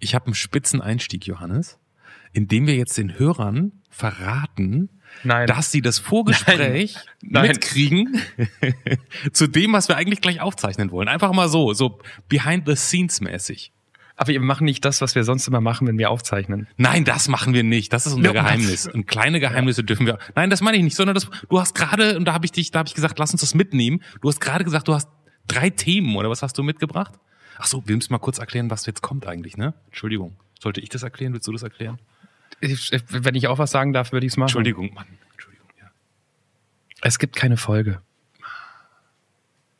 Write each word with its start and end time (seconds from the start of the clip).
ich 0.00 0.14
habe 0.14 0.26
einen 0.26 0.34
spitzen 0.34 0.80
Einstieg, 0.80 1.26
Johannes, 1.26 1.78
indem 2.32 2.66
wir 2.66 2.74
jetzt 2.74 2.98
den 2.98 3.18
Hörern 3.18 3.72
verraten, 3.90 4.88
Nein. 5.24 5.46
dass 5.46 5.70
sie 5.72 5.82
das 5.82 5.98
Vorgespräch 5.98 6.94
Nein. 7.22 7.32
Nein. 7.32 7.48
mitkriegen 7.48 8.20
zu 9.32 9.46
dem, 9.46 9.72
was 9.72 9.88
wir 9.88 9.96
eigentlich 9.96 10.20
gleich 10.20 10.40
aufzeichnen 10.40 10.90
wollen. 10.90 11.08
Einfach 11.08 11.32
mal 11.32 11.48
so, 11.48 11.72
so 11.74 12.00
behind 12.28 12.66
the 12.66 12.76
scenes 12.76 13.20
mäßig. 13.20 13.72
Aber 14.16 14.28
wir 14.28 14.40
machen 14.40 14.66
nicht 14.66 14.84
das, 14.84 15.00
was 15.00 15.14
wir 15.14 15.24
sonst 15.24 15.48
immer 15.48 15.62
machen, 15.62 15.86
wenn 15.86 15.96
wir 15.96 16.10
aufzeichnen. 16.10 16.68
Nein, 16.76 17.04
das 17.06 17.28
machen 17.28 17.54
wir 17.54 17.62
nicht. 17.62 17.90
Das 17.92 18.06
ist 18.06 18.12
unser 18.12 18.34
Ja, 18.34 18.42
Geheimnis. 18.42 18.86
Und 18.86 19.06
kleine 19.06 19.40
Geheimnisse 19.40 19.82
dürfen 19.82 20.04
wir. 20.04 20.18
Nein, 20.34 20.50
das 20.50 20.60
meine 20.60 20.76
ich 20.76 20.82
nicht, 20.82 20.94
sondern 20.94 21.14
das, 21.14 21.30
du 21.48 21.58
hast 21.58 21.74
gerade, 21.74 22.18
und 22.18 22.26
da 22.26 22.34
habe 22.34 22.44
ich 22.44 22.52
dich, 22.52 22.70
da 22.70 22.80
habe 22.80 22.88
ich 22.88 22.94
gesagt, 22.94 23.18
lass 23.18 23.32
uns 23.32 23.40
das 23.40 23.54
mitnehmen. 23.54 24.02
Du 24.20 24.28
hast 24.28 24.38
gerade 24.38 24.62
gesagt, 24.62 24.88
du 24.88 24.94
hast 24.94 25.08
drei 25.48 25.70
Themen, 25.70 26.16
oder 26.16 26.28
was 26.28 26.42
hast 26.42 26.58
du 26.58 26.62
mitgebracht? 26.62 27.14
Ach 27.60 27.66
so, 27.66 27.86
wir 27.86 27.94
müssen 27.94 28.12
mal 28.12 28.18
kurz 28.18 28.38
erklären, 28.38 28.70
was 28.70 28.86
jetzt 28.86 29.02
kommt 29.02 29.26
eigentlich, 29.26 29.58
ne? 29.58 29.74
Entschuldigung. 29.88 30.34
Sollte 30.58 30.80
ich 30.80 30.88
das 30.88 31.02
erklären? 31.02 31.34
Willst 31.34 31.46
du 31.46 31.52
das 31.52 31.62
erklären? 31.62 31.98
Ich, 32.62 32.90
wenn 33.10 33.34
ich 33.34 33.48
auch 33.48 33.58
was 33.58 33.70
sagen 33.70 33.92
darf, 33.92 34.12
würde 34.12 34.26
ich 34.26 34.32
es 34.32 34.36
machen. 34.38 34.48
Entschuldigung, 34.48 34.94
Mann. 34.94 35.06
Entschuldigung, 35.32 35.68
ja. 35.78 35.90
Es 37.02 37.18
gibt 37.18 37.36
keine 37.36 37.58
Folge. 37.58 38.00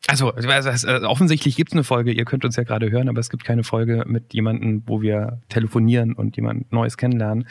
Also, 0.08 0.34
äh, 0.34 1.04
offensichtlich 1.04 1.56
gibt 1.56 1.70
es 1.70 1.72
eine 1.72 1.84
Folge, 1.84 2.12
ihr 2.12 2.24
könnt 2.26 2.44
uns 2.44 2.56
ja 2.56 2.64
gerade 2.64 2.90
hören, 2.90 3.08
aber 3.08 3.20
es 3.20 3.30
gibt 3.30 3.44
keine 3.44 3.64
Folge 3.64 4.04
mit 4.06 4.34
jemandem, 4.34 4.82
wo 4.86 5.00
wir 5.00 5.40
telefonieren 5.48 6.12
und 6.12 6.36
jemand 6.36 6.72
Neues 6.72 6.98
kennenlernen. 6.98 7.46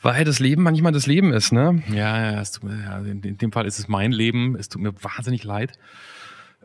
Weil 0.00 0.24
das 0.24 0.38
Leben 0.38 0.62
manchmal 0.62 0.92
das 0.92 1.06
Leben 1.06 1.32
ist, 1.32 1.52
ne? 1.52 1.82
Ja, 1.90 2.32
ja, 2.32 2.40
es 2.40 2.52
tut 2.52 2.64
mir, 2.64 2.82
ja 2.82 2.98
in, 3.00 3.22
in 3.22 3.36
dem 3.36 3.52
Fall 3.52 3.66
ist 3.66 3.78
es 3.78 3.86
mein 3.86 4.12
Leben. 4.12 4.56
Es 4.56 4.70
tut 4.70 4.80
mir 4.80 4.94
wahnsinnig 5.02 5.44
leid. 5.44 5.78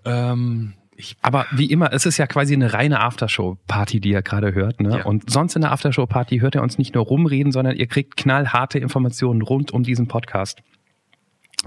Ähm, 0.05 0.73
ich, 0.95 1.17
Aber 1.21 1.45
wie 1.51 1.65
immer, 1.65 1.91
es 1.93 2.05
ist 2.05 2.17
ja 2.17 2.27
quasi 2.27 2.53
eine 2.53 2.73
reine 2.73 3.01
Aftershow-Party, 3.01 3.99
die 3.99 4.09
ihr 4.09 4.21
gerade 4.21 4.53
hört. 4.53 4.79
Ne? 4.81 4.99
Ja. 4.99 5.05
Und 5.05 5.29
sonst 5.29 5.55
in 5.55 5.61
der 5.61 5.71
Aftershow-Party 5.71 6.39
hört 6.39 6.55
ihr 6.55 6.61
uns 6.61 6.77
nicht 6.77 6.95
nur 6.95 7.05
rumreden, 7.05 7.51
sondern 7.51 7.75
ihr 7.75 7.87
kriegt 7.87 8.17
knallharte 8.17 8.79
Informationen 8.79 9.41
rund 9.41 9.71
um 9.71 9.83
diesen 9.83 10.07
Podcast. 10.07 10.61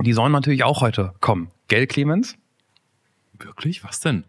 Die 0.01 0.13
sollen 0.13 0.33
natürlich 0.33 0.65
auch 0.65 0.81
heute 0.81 1.13
kommen. 1.21 1.51
Gell, 1.69 1.87
Clemens? 1.87 2.37
wirklich? 3.45 3.85
Was 3.85 4.01
denn? 4.01 4.25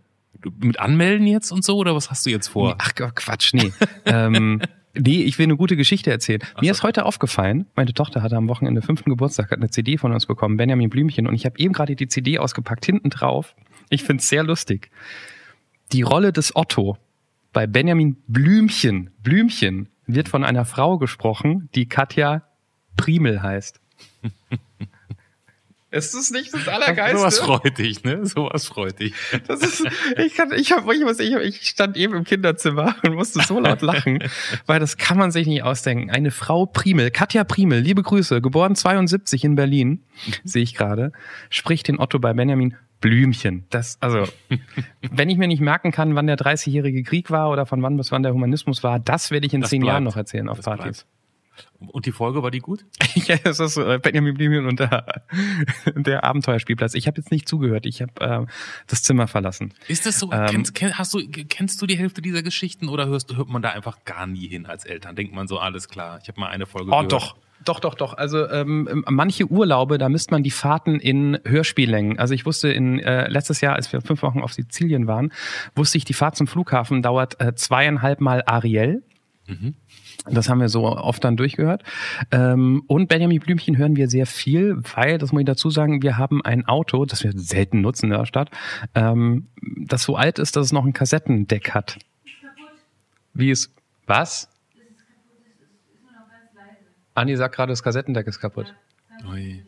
Mit 0.60 0.80
Anmelden 0.80 1.28
jetzt 1.28 1.52
und 1.52 1.64
so, 1.64 1.78
oder 1.78 1.96
was 1.96 2.10
hast 2.10 2.26
du 2.26 2.30
jetzt 2.30 2.48
vor? 2.48 2.76
Ach 2.78 2.94
Quatsch, 2.96 3.54
nee. 3.54 3.74
ähm, 4.06 4.62
nee, 4.94 5.24
ich 5.24 5.38
will 5.38 5.46
eine 5.46 5.58
gute 5.58 5.76
Geschichte 5.76 6.12
erzählen. 6.12 6.42
Mir 6.62 6.72
ist 6.72 6.84
heute 6.84 7.06
aufgefallen, 7.06 7.66
meine 7.76 7.94
Tochter 7.94 8.22
hatte 8.22 8.38
am 8.38 8.48
Wochenende 8.48 8.82
fünften 8.82 9.10
Geburtstag, 9.10 9.52
hat 9.52 9.60
eine 9.60 9.70
CD 9.70 9.98
von 9.98 10.14
uns 10.14 10.26
bekommen, 10.26 10.56
Benjamin 10.58 10.90
Blümchen, 10.90 11.28
und 11.28 11.36
ich 11.36 11.46
habe 11.46 11.60
eben 11.60 11.74
gerade 11.74 11.96
die 11.96 12.08
CD 12.08 12.40
ausgepackt, 12.40 12.86
hinten 12.86 13.10
drauf. 13.10 13.56
Ich 13.90 14.04
find's 14.04 14.30
sehr 14.30 14.44
lustig. 14.44 14.92
Die 15.92 16.04
Rolle 16.04 16.32
des 16.32 16.56
Otto 16.56 16.98
bei 17.52 17.66
Benjamin 17.66 18.18
Blümchen, 18.28 19.10
Blümchen, 19.24 19.90
wird 20.06 20.30
von 20.30 20.44
einer 20.44 20.66
Frau 20.66 20.98
gesprochen, 20.98 21.70
die 21.76 21.88
Katja 21.88 22.44
Primel 22.98 23.42
heißt. 23.42 23.80
Ist 25.92 26.14
das 26.14 26.30
nicht 26.30 26.54
das 26.54 26.66
Sowas 26.66 27.40
freut 27.40 27.80
dich, 27.80 28.04
ne? 28.04 28.24
Sowas 28.24 28.68
freut 28.68 29.00
dich. 29.00 29.16
Das 29.48 29.62
ist, 29.62 29.84
ich 30.18 30.36
kann, 30.36 30.52
ich 30.54 30.72
hab, 30.72 30.88
ich, 30.92 31.02
muss, 31.02 31.20
ich, 31.20 31.34
ich 31.34 31.68
stand 31.68 31.98
eben 31.98 32.14
im 32.14 32.26
Kinderzimmer 32.26 32.96
und 33.04 33.16
musste 33.16 33.42
so 33.42 33.60
laut 33.60 33.82
lachen, 33.82 34.20
weil 34.68 34.80
das 34.80 34.98
kann 34.98 35.18
man 35.18 35.32
sich 35.32 35.48
nicht 35.48 35.64
ausdenken. 35.64 36.12
Eine 36.12 36.30
Frau 36.30 36.68
Primel, 36.68 37.10
Katja 37.10 37.44
Primel, 37.44 37.80
liebe 37.80 38.04
Grüße, 38.04 38.40
geboren 38.40 38.76
72 38.76 39.44
in 39.44 39.56
Berlin, 39.56 40.04
sehe 40.44 40.62
ich 40.62 40.76
gerade, 40.76 41.12
spricht 41.50 41.88
den 41.88 42.00
Otto 42.00 42.20
bei 42.20 42.34
Benjamin 42.34 42.76
Blümchen. 43.02 43.66
Das, 43.70 43.98
also, 44.02 44.24
wenn 45.12 45.30
ich 45.30 45.38
mir 45.38 45.48
nicht 45.48 45.62
merken 45.62 45.92
kann, 45.92 46.16
wann 46.16 46.28
der 46.28 46.38
30-jährige 46.38 47.04
Krieg 47.04 47.32
war 47.32 47.50
oder 47.50 47.66
von 47.66 47.82
wann 47.82 47.98
bis 47.98 48.12
wann 48.12 48.24
der 48.24 48.34
Humanismus 48.34 48.84
war, 48.84 49.00
das 49.00 49.32
werde 49.32 49.48
ich 49.48 49.54
in 49.54 49.62
Das 49.62 49.70
zehn 49.70 49.82
bleibt. 49.82 49.94
Jahren 49.94 50.04
noch 50.04 50.16
erzählen 50.18 50.50
auf 50.50 50.58
Das 50.58 50.66
Partys. 50.66 51.06
Und 51.80 52.06
die 52.06 52.14
Folge 52.14 52.42
war 52.42 52.52
die 52.52 52.60
gut? 52.60 52.86
ja, 53.16 53.36
das 53.38 53.60
ist 53.60 53.76
äh, 53.76 54.00
Benjamin 54.02 54.34
Blümchen 54.34 54.66
und 54.66 54.80
der, 54.80 55.24
der 55.96 56.24
Abenteuerspielplatz. 56.24 56.94
Ich 56.94 57.06
habe 57.08 57.18
jetzt 57.20 57.32
nicht 57.32 57.50
zugehört, 57.50 57.86
ich 57.86 58.02
habe 58.02 58.14
äh, 58.22 58.46
das 58.88 59.04
Zimmer 59.04 59.28
verlassen. 59.28 59.74
Ist 59.90 60.06
das 60.06 60.20
so? 60.20 60.32
Ähm, 60.32 60.46
kennst, 60.50 60.74
kenn, 60.76 60.98
hast 60.98 61.14
du, 61.14 61.20
kennst 61.28 61.82
du 61.82 61.86
die 61.86 61.98
Hälfte 61.98 62.22
dieser 62.22 62.44
Geschichten 62.44 62.88
oder 62.88 63.08
hörst, 63.08 63.36
hört 63.36 63.50
man 63.50 63.62
da 63.62 63.70
einfach 63.72 64.06
gar 64.06 64.26
nie 64.26 64.48
hin 64.48 64.66
als 64.68 64.86
Eltern? 64.86 65.16
Denkt 65.18 65.34
man 65.34 65.48
so, 65.48 65.58
alles 65.60 65.90
klar, 65.90 66.20
ich 66.22 66.30
habe 66.30 66.40
mal 66.40 66.48
eine 66.48 66.66
Folge 66.66 66.92
Oh, 66.92 66.96
gehört. 66.96 67.12
doch. 67.12 67.36
Doch, 67.66 67.80
doch, 67.80 67.96
doch. 67.96 68.14
Also 68.14 68.50
ähm, 68.50 69.04
manche 69.10 69.46
Urlaube, 69.52 69.98
da 69.98 70.10
misst 70.10 70.32
man 70.32 70.44
die 70.44 70.52
Fahrten 70.52 71.00
in 71.00 71.40
Hörspiellängen. 71.46 72.18
Also 72.18 72.34
ich 72.34 72.46
wusste 72.46 72.70
in 72.70 73.00
äh, 73.00 73.28
letztes 73.30 73.62
Jahr, 73.62 73.76
als 73.76 73.92
wir 73.92 74.02
fünf 74.02 74.22
Wochen 74.22 74.42
auf 74.42 74.54
Sizilien 74.54 75.08
waren, 75.08 75.32
wusste 75.76 75.98
ich, 75.98 76.06
die 76.06 76.14
Fahrt 76.14 76.36
zum 76.36 76.48
Flughafen 76.48 77.02
dauert 77.02 77.40
äh, 77.42 77.54
zweieinhalb 77.56 78.22
Mal 78.22 78.44
Ariel. 78.46 79.04
Das 80.26 80.50
haben 80.50 80.60
wir 80.60 80.70
so 80.70 80.86
oft 80.86 81.24
dann 81.24 81.38
durchgehört. 81.38 81.84
Ähm, 82.32 82.84
und 82.88 83.08
Benjamin 83.08 83.40
Blümchen 83.40 83.78
hören 83.78 83.96
wir 83.96 84.10
sehr 84.10 84.26
viel, 84.26 84.78
weil, 84.96 85.18
das 85.18 85.32
muss 85.32 85.42
ich 85.42 85.46
dazu 85.46 85.70
sagen, 85.70 86.02
wir 86.02 86.18
haben 86.18 86.44
ein 86.44 86.68
Auto, 86.68 87.06
das 87.06 87.24
wir 87.24 87.32
selten 87.36 87.82
nutzen 87.82 88.06
in 88.12 88.18
der 88.18 88.26
Stadt, 88.26 88.52
ähm, 88.96 89.48
das 89.62 90.04
so 90.04 90.16
alt 90.16 90.40
ist, 90.40 90.56
dass 90.56 90.68
es 90.68 90.72
noch 90.72 90.86
ein 90.86 90.94
Kassettendeck 90.94 91.72
hat. 91.72 91.98
Wie 93.34 93.50
ist, 93.50 93.74
was? 94.06 94.50
Andi 97.16 97.36
sagt 97.36 97.56
gerade, 97.56 97.72
das 97.72 97.84
Kassettendeck 97.84 98.28
ist 98.28 98.40
kaputt. 98.40 98.74
Ui. 99.30 99.64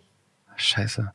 Scheiße. 0.56 1.12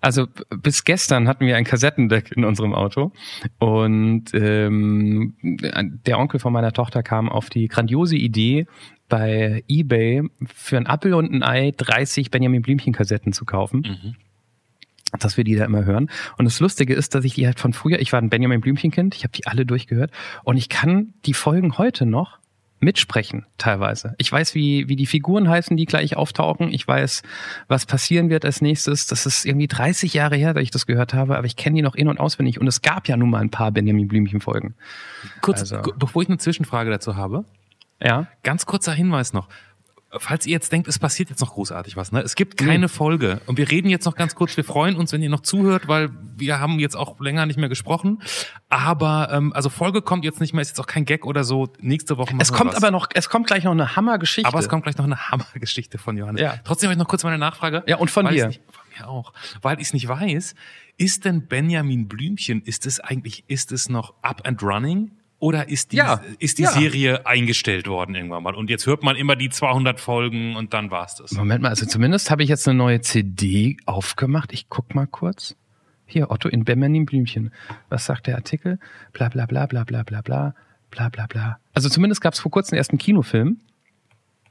Also 0.00 0.26
bis 0.50 0.84
gestern 0.84 1.28
hatten 1.28 1.46
wir 1.46 1.56
ein 1.56 1.64
Kassettendeck 1.64 2.32
in 2.32 2.44
unserem 2.44 2.74
Auto 2.74 3.12
und 3.58 4.24
ähm, 4.34 5.34
der 5.40 6.18
Onkel 6.18 6.40
von 6.40 6.52
meiner 6.52 6.72
Tochter 6.72 7.02
kam 7.02 7.28
auf 7.28 7.48
die 7.48 7.68
grandiose 7.68 8.16
Idee, 8.16 8.66
bei 9.08 9.64
eBay 9.68 10.22
für 10.44 10.76
ein 10.76 10.86
Apfel 10.86 11.14
und 11.14 11.32
ein 11.32 11.42
Ei 11.42 11.72
30 11.76 12.30
Benjamin 12.30 12.62
Blümchen 12.62 12.92
Kassetten 12.92 13.32
zu 13.32 13.44
kaufen. 13.44 13.80
Mhm. 13.80 14.14
Dass 15.18 15.38
wir 15.38 15.44
die 15.44 15.56
da 15.56 15.64
immer 15.64 15.86
hören. 15.86 16.10
Und 16.36 16.44
das 16.44 16.60
Lustige 16.60 16.92
ist, 16.92 17.14
dass 17.14 17.24
ich 17.24 17.34
die 17.34 17.46
halt 17.46 17.58
von 17.58 17.72
früher, 17.72 17.98
ich 17.98 18.12
war 18.12 18.20
ein 18.20 18.28
Benjamin 18.28 18.60
Blümchen-Kind, 18.60 19.14
ich 19.14 19.24
habe 19.24 19.32
die 19.32 19.46
alle 19.46 19.64
durchgehört 19.64 20.10
und 20.44 20.58
ich 20.58 20.68
kann 20.68 21.14
die 21.24 21.32
Folgen 21.32 21.78
heute 21.78 22.04
noch 22.04 22.38
mitsprechen, 22.80 23.44
teilweise. 23.58 24.14
Ich 24.18 24.30
weiß, 24.30 24.54
wie, 24.54 24.88
wie 24.88 24.96
die 24.96 25.06
Figuren 25.06 25.48
heißen, 25.48 25.76
die 25.76 25.84
gleich 25.86 26.16
auftauchen. 26.16 26.72
Ich 26.72 26.86
weiß, 26.86 27.22
was 27.66 27.86
passieren 27.86 28.30
wird 28.30 28.44
als 28.44 28.60
nächstes. 28.60 29.06
Das 29.06 29.26
ist 29.26 29.44
irgendwie 29.44 29.66
30 29.68 30.14
Jahre 30.14 30.36
her, 30.36 30.54
dass 30.54 30.62
ich 30.62 30.70
das 30.70 30.86
gehört 30.86 31.14
habe, 31.14 31.36
aber 31.36 31.46
ich 31.46 31.56
kenne 31.56 31.76
die 31.76 31.82
noch 31.82 31.94
in- 31.94 32.08
und 32.08 32.20
auswendig. 32.20 32.60
Und 32.60 32.66
es 32.66 32.82
gab 32.82 33.08
ja 33.08 33.16
nun 33.16 33.30
mal 33.30 33.40
ein 33.40 33.50
paar 33.50 33.72
Benjamin 33.72 34.08
Blümchen-Folgen. 34.08 34.74
Kurz, 35.40 35.60
Also- 35.60 35.82
bevor 35.98 36.22
ich 36.22 36.28
eine 36.28 36.38
Zwischenfrage 36.38 36.90
dazu 36.90 37.16
habe, 37.16 37.44
Ja. 38.00 38.28
ganz 38.44 38.64
kurzer 38.66 38.92
Hinweis 38.92 39.32
noch. 39.32 39.48
Falls 40.10 40.46
ihr 40.46 40.52
jetzt 40.52 40.72
denkt, 40.72 40.88
es 40.88 40.98
passiert 40.98 41.28
jetzt 41.28 41.40
noch 41.40 41.52
großartig 41.52 41.94
was, 41.96 42.12
ne? 42.12 42.22
Es 42.22 42.34
gibt 42.34 42.56
keine 42.56 42.88
Folge. 42.88 43.42
Und 43.44 43.58
wir 43.58 43.70
reden 43.70 43.90
jetzt 43.90 44.06
noch 44.06 44.14
ganz 44.14 44.34
kurz. 44.34 44.56
Wir 44.56 44.64
freuen 44.64 44.96
uns, 44.96 45.12
wenn 45.12 45.22
ihr 45.22 45.28
noch 45.28 45.42
zuhört, 45.42 45.86
weil 45.86 46.08
wir 46.34 46.60
haben 46.60 46.78
jetzt 46.78 46.96
auch 46.96 47.20
länger 47.20 47.44
nicht 47.44 47.58
mehr 47.58 47.68
gesprochen. 47.68 48.22
Aber 48.70 49.28
ähm, 49.30 49.52
also 49.52 49.68
Folge 49.68 50.00
kommt 50.00 50.24
jetzt 50.24 50.40
nicht 50.40 50.54
mehr, 50.54 50.62
ist 50.62 50.68
jetzt 50.68 50.80
auch 50.80 50.86
kein 50.86 51.04
Gag 51.04 51.26
oder 51.26 51.44
so. 51.44 51.68
Nächste 51.80 52.16
Woche 52.16 52.32
machen 52.32 52.40
Es 52.40 52.52
kommt 52.52 52.74
aber 52.74 52.90
noch, 52.90 53.08
es 53.12 53.28
kommt 53.28 53.48
gleich 53.48 53.64
noch 53.64 53.72
eine 53.72 53.96
Hammergeschichte. 53.96 54.48
Aber 54.48 54.58
es 54.58 54.70
kommt 54.70 54.84
gleich 54.84 54.96
noch 54.96 55.04
eine 55.04 55.30
Hammergeschichte 55.30 55.98
von 55.98 56.16
Johannes. 56.16 56.40
Ja. 56.40 56.54
Trotzdem 56.64 56.88
habe 56.88 56.94
ich 56.94 56.98
noch 56.98 57.08
kurz 57.08 57.22
meine 57.24 57.38
Nachfrage. 57.38 57.82
Ja, 57.86 57.96
und 57.98 58.10
von 58.10 58.24
weil 58.24 58.34
dir. 58.34 58.46
Nicht, 58.46 58.62
von 58.70 58.84
mir 58.96 59.08
auch. 59.10 59.34
Weil 59.60 59.78
ich 59.78 59.88
es 59.88 59.92
nicht 59.92 60.08
weiß, 60.08 60.54
ist 60.96 61.26
denn 61.26 61.46
Benjamin 61.48 62.08
Blümchen, 62.08 62.62
ist 62.62 62.86
es 62.86 62.98
eigentlich, 62.98 63.44
ist 63.48 63.72
es 63.72 63.90
noch 63.90 64.14
up 64.22 64.46
and 64.46 64.62
running? 64.62 65.10
Oder 65.40 65.68
ist 65.68 65.92
die, 65.92 65.96
Ja. 65.98 66.20
ist 66.40 66.58
die 66.58 66.62
Ja. 66.64 66.70
Serie 66.72 67.24
eingestellt 67.26 67.86
worden 67.86 68.14
irgendwann 68.16 68.42
mal? 68.42 68.54
Und 68.56 68.70
jetzt 68.70 68.86
hört 68.86 69.02
man 69.04 69.14
immer 69.14 69.36
die 69.36 69.50
200 69.50 70.00
Folgen 70.00 70.56
und 70.56 70.74
dann 70.74 70.90
war's 70.90 71.14
das. 71.14 71.32
Moment 71.32 71.62
mal, 71.62 71.68
also 71.68 71.86
zumindest 71.86 72.30
habe 72.30 72.42
ich 72.42 72.48
jetzt 72.48 72.66
eine 72.66 72.76
neue 72.76 73.00
CD 73.00 73.76
aufgemacht. 73.86 74.52
Ich 74.52 74.68
guck 74.68 74.94
mal 74.96 75.06
kurz. 75.06 75.54
Hier, 76.06 76.30
Otto 76.30 76.48
in 76.48 76.64
Benjamin 76.64 77.06
Blümchen. 77.06 77.52
Was 77.88 78.06
sagt 78.06 78.26
der 78.26 78.34
Artikel? 78.36 78.78
Bla 79.12 79.28
bla 79.28 79.46
bla 79.46 79.66
bla 79.66 79.84
bla 79.84 80.02
bla 80.02 80.22
bla 80.22 80.54
bla 80.90 81.08
bla 81.10 81.26
bla. 81.26 81.58
Also 81.74 81.88
zumindest 81.88 82.20
gab 82.20 82.32
es 82.34 82.40
vor 82.40 82.50
kurzem 82.50 82.76
erst 82.76 82.90
einen 82.90 82.98
Kinofilm, 82.98 83.58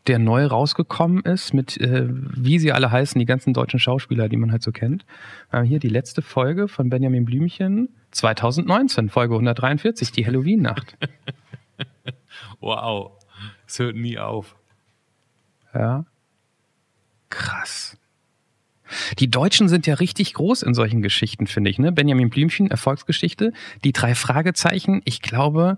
der 0.06 0.20
neu 0.20 0.46
rausgekommen 0.46 1.24
ist 1.24 1.54
mit, 1.54 1.76
äh, 1.82 2.06
wie 2.08 2.60
sie 2.60 2.72
alle 2.72 2.92
heißen, 2.92 3.20
die 3.20 3.26
ganzen 3.26 3.54
deutschen 3.54 3.80
Schauspieler, 3.80 4.30
die 4.30 4.38
man 4.38 4.52
halt 4.54 4.64
so 4.64 4.72
kennt. 4.72 5.06
Wir 5.50 5.60
haben 5.60 5.66
hier 5.66 5.80
die 5.80 5.90
letzte 5.90 6.22
Folge 6.22 6.70
von 6.70 6.90
Benjamin 6.90 7.26
Blümchen 7.26 7.90
2019, 8.12 9.10
Folge 9.10 9.36
143, 9.36 10.12
die 10.12 10.26
Halloween-Nacht. 10.26 10.98
Wow. 12.60 13.12
Es 13.68 13.80
hört 13.80 13.96
nie 13.96 14.18
auf. 14.18 14.56
Ja. 15.74 16.06
Krass. 17.30 17.98
Die 19.20 19.30
Deutschen 19.30 19.68
sind 19.68 19.86
ja 19.86 19.96
richtig 19.96 20.34
groß 20.34 20.64
in 20.64 20.74
solchen 20.74 21.02
Geschichten, 21.02 21.46
finde 21.46 21.70
ich. 21.70 21.78
Ne? 21.78 21.92
Benjamin 21.92 22.30
Blümchen, 22.30 22.72
Erfolgsgeschichte. 22.72 23.52
Die 23.84 23.92
drei 23.92 24.16
Fragezeichen. 24.16 25.02
Ich 25.04 25.22
glaube, 25.22 25.78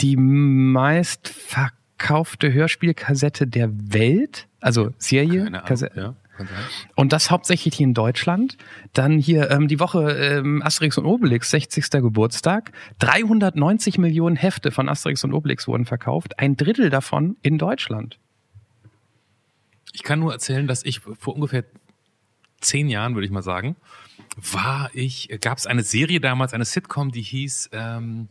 die 0.00 0.16
meist 0.16 1.28
verkaufte 1.28 2.52
Hörspielkassette 2.52 3.46
der 3.46 3.70
Welt. 3.72 4.48
Also 4.60 4.92
Serie. 4.98 5.44
Keine 5.44 5.58
Ahnung. 5.58 5.68
Kassette. 5.68 6.00
Ja. 6.00 6.14
Und 6.94 7.12
das 7.12 7.30
hauptsächlich 7.30 7.74
hier 7.74 7.86
in 7.86 7.94
Deutschland. 7.94 8.56
Dann 8.92 9.18
hier 9.18 9.50
ähm, 9.50 9.68
die 9.68 9.80
Woche 9.80 10.12
ähm, 10.12 10.62
Asterix 10.62 10.98
und 10.98 11.06
Obelix, 11.06 11.50
60. 11.50 11.90
Geburtstag. 11.90 12.72
390 13.00 13.98
Millionen 13.98 14.36
Hefte 14.36 14.70
von 14.70 14.88
Asterix 14.88 15.24
und 15.24 15.32
Obelix 15.32 15.68
wurden 15.68 15.84
verkauft. 15.84 16.38
Ein 16.38 16.56
Drittel 16.56 16.90
davon 16.90 17.36
in 17.42 17.58
Deutschland. 17.58 18.18
Ich 19.92 20.02
kann 20.02 20.20
nur 20.20 20.32
erzählen, 20.32 20.66
dass 20.66 20.84
ich 20.84 21.00
vor 21.00 21.34
ungefähr 21.34 21.64
zehn 22.60 22.88
Jahren, 22.88 23.14
würde 23.14 23.26
ich 23.26 23.32
mal 23.32 23.42
sagen, 23.42 23.76
war 24.36 24.90
ich, 24.92 25.28
gab 25.40 25.58
es 25.58 25.66
eine 25.66 25.82
Serie 25.82 26.20
damals, 26.20 26.52
eine 26.54 26.64
Sitcom, 26.64 27.10
die 27.10 27.22
hieß 27.22 27.70
ähm, 27.72 28.28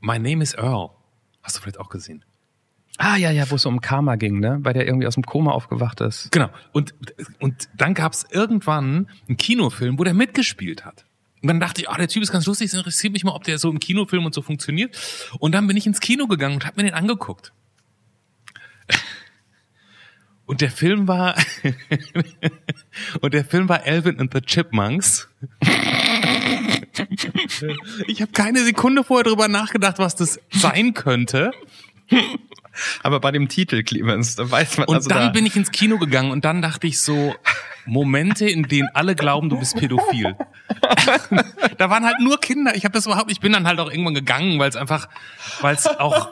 My 0.00 0.18
Name 0.18 0.42
is 0.42 0.54
Earl. 0.54 0.90
Hast 1.42 1.56
du 1.56 1.60
vielleicht 1.62 1.80
auch 1.80 1.88
gesehen? 1.88 2.24
Ah 3.04 3.16
ja, 3.16 3.32
ja, 3.32 3.50
wo 3.50 3.56
es 3.56 3.66
um 3.66 3.80
Karma 3.80 4.14
ging, 4.14 4.38
ne? 4.38 4.60
Weil 4.60 4.74
der 4.74 4.86
irgendwie 4.86 5.08
aus 5.08 5.14
dem 5.14 5.24
Koma 5.24 5.50
aufgewacht 5.50 6.00
ist. 6.00 6.30
Genau. 6.30 6.50
Und, 6.70 6.94
und 7.40 7.68
dann 7.76 7.94
gab 7.94 8.12
es 8.12 8.24
irgendwann 8.30 9.08
einen 9.26 9.36
Kinofilm, 9.36 9.98
wo 9.98 10.04
der 10.04 10.14
mitgespielt 10.14 10.84
hat. 10.84 11.04
Und 11.42 11.48
dann 11.48 11.58
dachte 11.58 11.80
ich, 11.80 11.88
ah, 11.88 11.96
der 11.96 12.06
Typ 12.06 12.22
ist 12.22 12.30
ganz 12.30 12.46
lustig, 12.46 12.68
es 12.68 12.74
interessiert 12.74 13.12
mich 13.12 13.24
mal, 13.24 13.32
ob 13.32 13.42
der 13.42 13.58
so 13.58 13.68
im 13.68 13.80
Kinofilm 13.80 14.24
und 14.24 14.32
so 14.32 14.40
funktioniert. 14.40 14.96
Und 15.40 15.50
dann 15.50 15.66
bin 15.66 15.76
ich 15.76 15.84
ins 15.84 15.98
Kino 15.98 16.28
gegangen 16.28 16.54
und 16.54 16.64
habe 16.64 16.80
mir 16.80 16.84
den 16.88 16.94
angeguckt. 16.94 17.52
Und 20.44 20.60
der 20.60 20.70
Film 20.70 21.08
war 21.08 21.34
und 23.22 23.32
der 23.32 23.44
Film 23.44 23.68
war 23.70 23.84
Alvin 23.84 24.20
and 24.20 24.34
the 24.34 24.40
Chipmunks. 24.40 25.28
ich 28.06 28.20
habe 28.20 28.32
keine 28.32 28.62
Sekunde 28.64 29.04
vorher 29.04 29.24
drüber 29.24 29.48
nachgedacht, 29.48 29.98
was 29.98 30.14
das 30.16 30.40
sein 30.50 30.94
könnte. 30.94 31.52
Aber 33.02 33.20
bei 33.20 33.30
dem 33.30 33.48
Titel, 33.48 33.82
Clemens, 33.82 34.36
da 34.36 34.50
weiß 34.50 34.78
man 34.78 34.88
Und 34.88 34.96
also 34.96 35.08
dann 35.08 35.18
da, 35.18 35.28
bin 35.30 35.46
ich 35.46 35.56
ins 35.56 35.70
Kino 35.70 35.98
gegangen 35.98 36.30
und 36.30 36.44
dann 36.44 36.62
dachte 36.62 36.86
ich 36.86 37.00
so, 37.00 37.34
Momente, 37.84 38.48
in 38.48 38.64
denen 38.64 38.88
alle 38.94 39.14
glauben, 39.14 39.48
du 39.48 39.58
bist 39.58 39.76
pädophil. 39.76 40.36
da 41.78 41.90
waren 41.90 42.04
halt 42.04 42.20
nur 42.20 42.38
Kinder. 42.40 42.74
Ich 42.74 42.84
habe 42.84 42.92
das 42.92 43.06
überhaupt, 43.06 43.30
ich 43.30 43.40
bin 43.40 43.52
dann 43.52 43.66
halt 43.66 43.78
auch 43.80 43.90
irgendwann 43.90 44.14
gegangen, 44.14 44.58
weil 44.58 44.68
es 44.68 44.76
einfach, 44.76 45.08
weil 45.60 45.74
es 45.74 45.86
auch, 45.86 46.28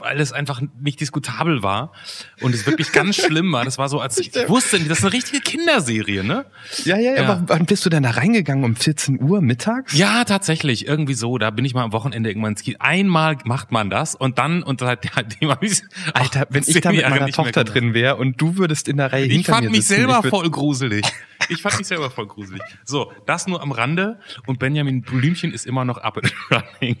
weil 0.00 0.20
es 0.20 0.32
einfach 0.32 0.60
nicht 0.80 1.00
diskutabel 1.00 1.62
war 1.62 1.92
und 2.40 2.54
es 2.54 2.66
wirklich 2.66 2.92
ganz 2.92 3.16
schlimm 3.16 3.52
war. 3.52 3.64
Das 3.64 3.78
war 3.78 3.88
so, 3.88 4.00
als 4.00 4.18
ich, 4.18 4.34
ich 4.34 4.48
wusste, 4.48 4.78
das 4.80 4.98
ist 4.98 5.04
eine 5.04 5.12
richtige 5.12 5.40
Kinderserie, 5.40 6.22
ne? 6.24 6.46
Ja, 6.84 6.96
ja, 6.98 7.14
ja, 7.14 7.22
aber 7.28 7.42
wann 7.46 7.66
bist 7.66 7.84
du 7.86 7.90
denn 7.90 8.02
da 8.02 8.10
reingegangen? 8.10 8.64
Um 8.64 8.76
14 8.76 9.20
Uhr 9.22 9.40
mittags? 9.40 9.96
Ja, 9.96 10.24
tatsächlich, 10.24 10.86
irgendwie 10.86 11.14
so. 11.14 11.38
Da 11.38 11.50
bin 11.50 11.64
ich 11.64 11.74
mal 11.74 11.82
am 11.84 11.92
Wochenende 11.92 12.30
irgendwann 12.30 12.52
ins 12.52 12.62
Kino. 12.62 12.76
Einmal 12.80 13.36
macht 13.44 13.72
man 13.72 13.90
das 13.90 14.14
und 14.14 14.38
dann 14.38 14.62
und 14.62 14.80
seitdem 14.80 15.50
habe 15.50 15.66
ich 15.66 15.82
Alter, 16.14 16.46
wenn 16.50 16.64
ich 16.66 16.80
da 16.80 16.92
mit 16.92 17.08
meiner 17.08 17.28
Tochter 17.28 17.64
drin 17.64 17.94
wäre 17.94 18.16
und 18.16 18.40
du 18.40 18.56
würdest 18.56 18.88
in 18.88 18.96
der 18.96 19.12
Reihe 19.12 19.24
Ich 19.26 19.32
hinter 19.32 19.52
fand 19.52 19.64
mir 19.64 19.70
mich 19.70 19.86
sitzen, 19.86 20.00
selber 20.02 20.18
ich 20.18 20.26
würd- 20.26 20.30
voll 20.30 20.50
gruselig. 20.50 21.06
Ich 21.48 21.62
fand 21.62 21.78
mich 21.78 21.86
selber 21.86 22.10
voll 22.10 22.26
gruselig. 22.26 22.60
So, 22.84 23.12
das 23.26 23.46
nur 23.46 23.62
am 23.62 23.72
Rande 23.72 24.09
und 24.46 24.58
Benjamin 24.58 25.02
Blümchen 25.02 25.52
ist 25.52 25.66
immer 25.66 25.84
noch 25.84 25.98
up 25.98 26.18
and 26.18 26.32
running. 26.50 26.96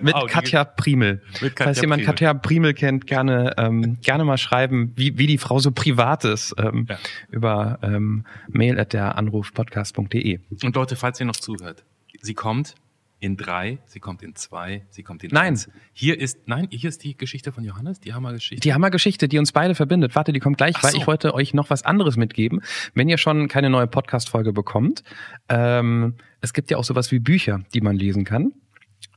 Mit 0.00 0.14
Wow, 0.14 0.26
Katja 0.30 0.64
Primel. 0.64 1.22
Mit 1.40 1.56
Katja 1.56 1.64
Falls 1.64 1.80
jemand 1.80 2.00
Primel. 2.02 2.06
Katja 2.14 2.34
Primel 2.34 2.74
kennt, 2.74 3.06
gerne, 3.06 3.54
ähm, 3.58 3.98
gerne 4.02 4.24
mal 4.24 4.38
schreiben, 4.38 4.92
wie, 4.96 5.18
wie 5.18 5.26
die 5.26 5.38
Frau 5.38 5.58
so 5.58 5.70
privat 5.72 6.24
ist, 6.24 6.54
ähm, 6.58 6.86
Ja. 6.88 6.98
über 7.30 7.78
ähm, 7.82 8.24
mail 8.48 8.78
at 8.78 8.92
der 8.92 9.16
Anrufpodcast.de. 9.16 10.38
Und 10.62 10.76
Leute, 10.76 10.96
falls 10.96 11.20
ihr 11.20 11.26
noch 11.26 11.36
zuhört, 11.36 11.84
sie 12.20 12.34
kommt 12.34 12.74
in 13.22 13.36
drei, 13.36 13.78
sie 13.86 14.00
kommt 14.00 14.20
in 14.22 14.34
zwei, 14.34 14.84
sie 14.90 15.04
kommt 15.04 15.22
in 15.22 15.30
Nein. 15.32 15.52
eins. 15.52 15.70
Hier 15.92 16.18
ist, 16.18 16.40
nein, 16.46 16.66
hier 16.70 16.88
ist 16.88 17.04
die 17.04 17.16
Geschichte 17.16 17.52
von 17.52 17.62
Johannes, 17.62 18.00
die 18.00 18.12
Hammergeschichte. 18.12 18.60
Die 18.60 18.74
Hammergeschichte, 18.74 19.28
die 19.28 19.38
uns 19.38 19.52
beide 19.52 19.76
verbindet. 19.76 20.16
Warte, 20.16 20.32
die 20.32 20.40
kommt 20.40 20.56
gleich, 20.58 20.74
Ach 20.78 20.82
weil 20.82 20.90
so. 20.90 20.98
ich 20.98 21.06
wollte 21.06 21.32
euch 21.32 21.54
noch 21.54 21.70
was 21.70 21.84
anderes 21.84 22.16
mitgeben. 22.16 22.62
Wenn 22.94 23.08
ihr 23.08 23.18
schon 23.18 23.46
keine 23.46 23.70
neue 23.70 23.86
Podcast-Folge 23.86 24.52
bekommt, 24.52 25.04
ähm, 25.48 26.16
es 26.40 26.52
gibt 26.52 26.72
ja 26.72 26.78
auch 26.78 26.84
sowas 26.84 27.12
wie 27.12 27.20
Bücher, 27.20 27.60
die 27.72 27.80
man 27.80 27.94
lesen 27.94 28.24
kann. 28.24 28.52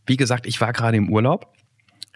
Wie 0.05 0.17
gesagt, 0.17 0.45
ich 0.45 0.61
war 0.61 0.71
gerade 0.71 0.97
im 0.97 1.09
Urlaub. 1.09 1.51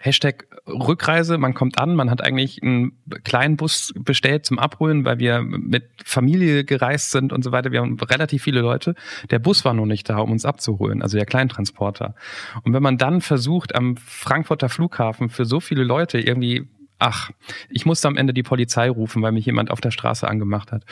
Hashtag 0.00 0.46
Rückreise, 0.66 1.38
man 1.38 1.54
kommt 1.54 1.78
an, 1.78 1.94
man 1.94 2.10
hat 2.10 2.22
eigentlich 2.22 2.62
einen 2.62 2.92
kleinen 3.24 3.56
Bus 3.56 3.92
bestellt 3.98 4.46
zum 4.46 4.58
Abholen, 4.58 5.04
weil 5.04 5.18
wir 5.18 5.42
mit 5.42 5.84
Familie 6.04 6.64
gereist 6.64 7.10
sind 7.10 7.32
und 7.32 7.42
so 7.42 7.52
weiter. 7.52 7.72
Wir 7.72 7.80
haben 7.80 7.98
relativ 7.98 8.42
viele 8.42 8.60
Leute. 8.60 8.94
Der 9.30 9.38
Bus 9.38 9.64
war 9.64 9.74
noch 9.74 9.86
nicht 9.86 10.08
da, 10.08 10.18
um 10.18 10.30
uns 10.32 10.44
abzuholen, 10.44 11.02
also 11.02 11.16
der 11.16 11.26
Kleintransporter. 11.26 12.14
Und 12.62 12.72
wenn 12.72 12.82
man 12.82 12.98
dann 12.98 13.20
versucht, 13.20 13.74
am 13.74 13.96
Frankfurter 13.96 14.68
Flughafen 14.68 15.28
für 15.28 15.44
so 15.44 15.60
viele 15.60 15.84
Leute 15.84 16.18
irgendwie 16.18 16.68
Ach, 17.02 17.30
ich 17.70 17.86
musste 17.86 18.08
am 18.08 18.18
Ende 18.18 18.34
die 18.34 18.42
Polizei 18.42 18.90
rufen, 18.90 19.22
weil 19.22 19.32
mich 19.32 19.46
jemand 19.46 19.70
auf 19.70 19.80
der 19.80 19.90
Straße 19.90 20.28
angemacht 20.28 20.70
hat. 20.70 20.84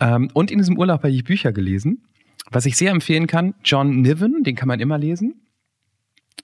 Ähm, 0.00 0.28
und 0.34 0.50
in 0.50 0.58
diesem 0.58 0.76
Urlaub 0.76 1.04
habe 1.04 1.12
ich 1.12 1.22
Bücher 1.22 1.52
gelesen. 1.52 2.02
Was 2.50 2.66
ich 2.66 2.76
sehr 2.76 2.90
empfehlen 2.90 3.28
kann, 3.28 3.54
John 3.64 4.00
Niven, 4.00 4.42
den 4.42 4.56
kann 4.56 4.66
man 4.66 4.80
immer 4.80 4.98
lesen. 4.98 5.41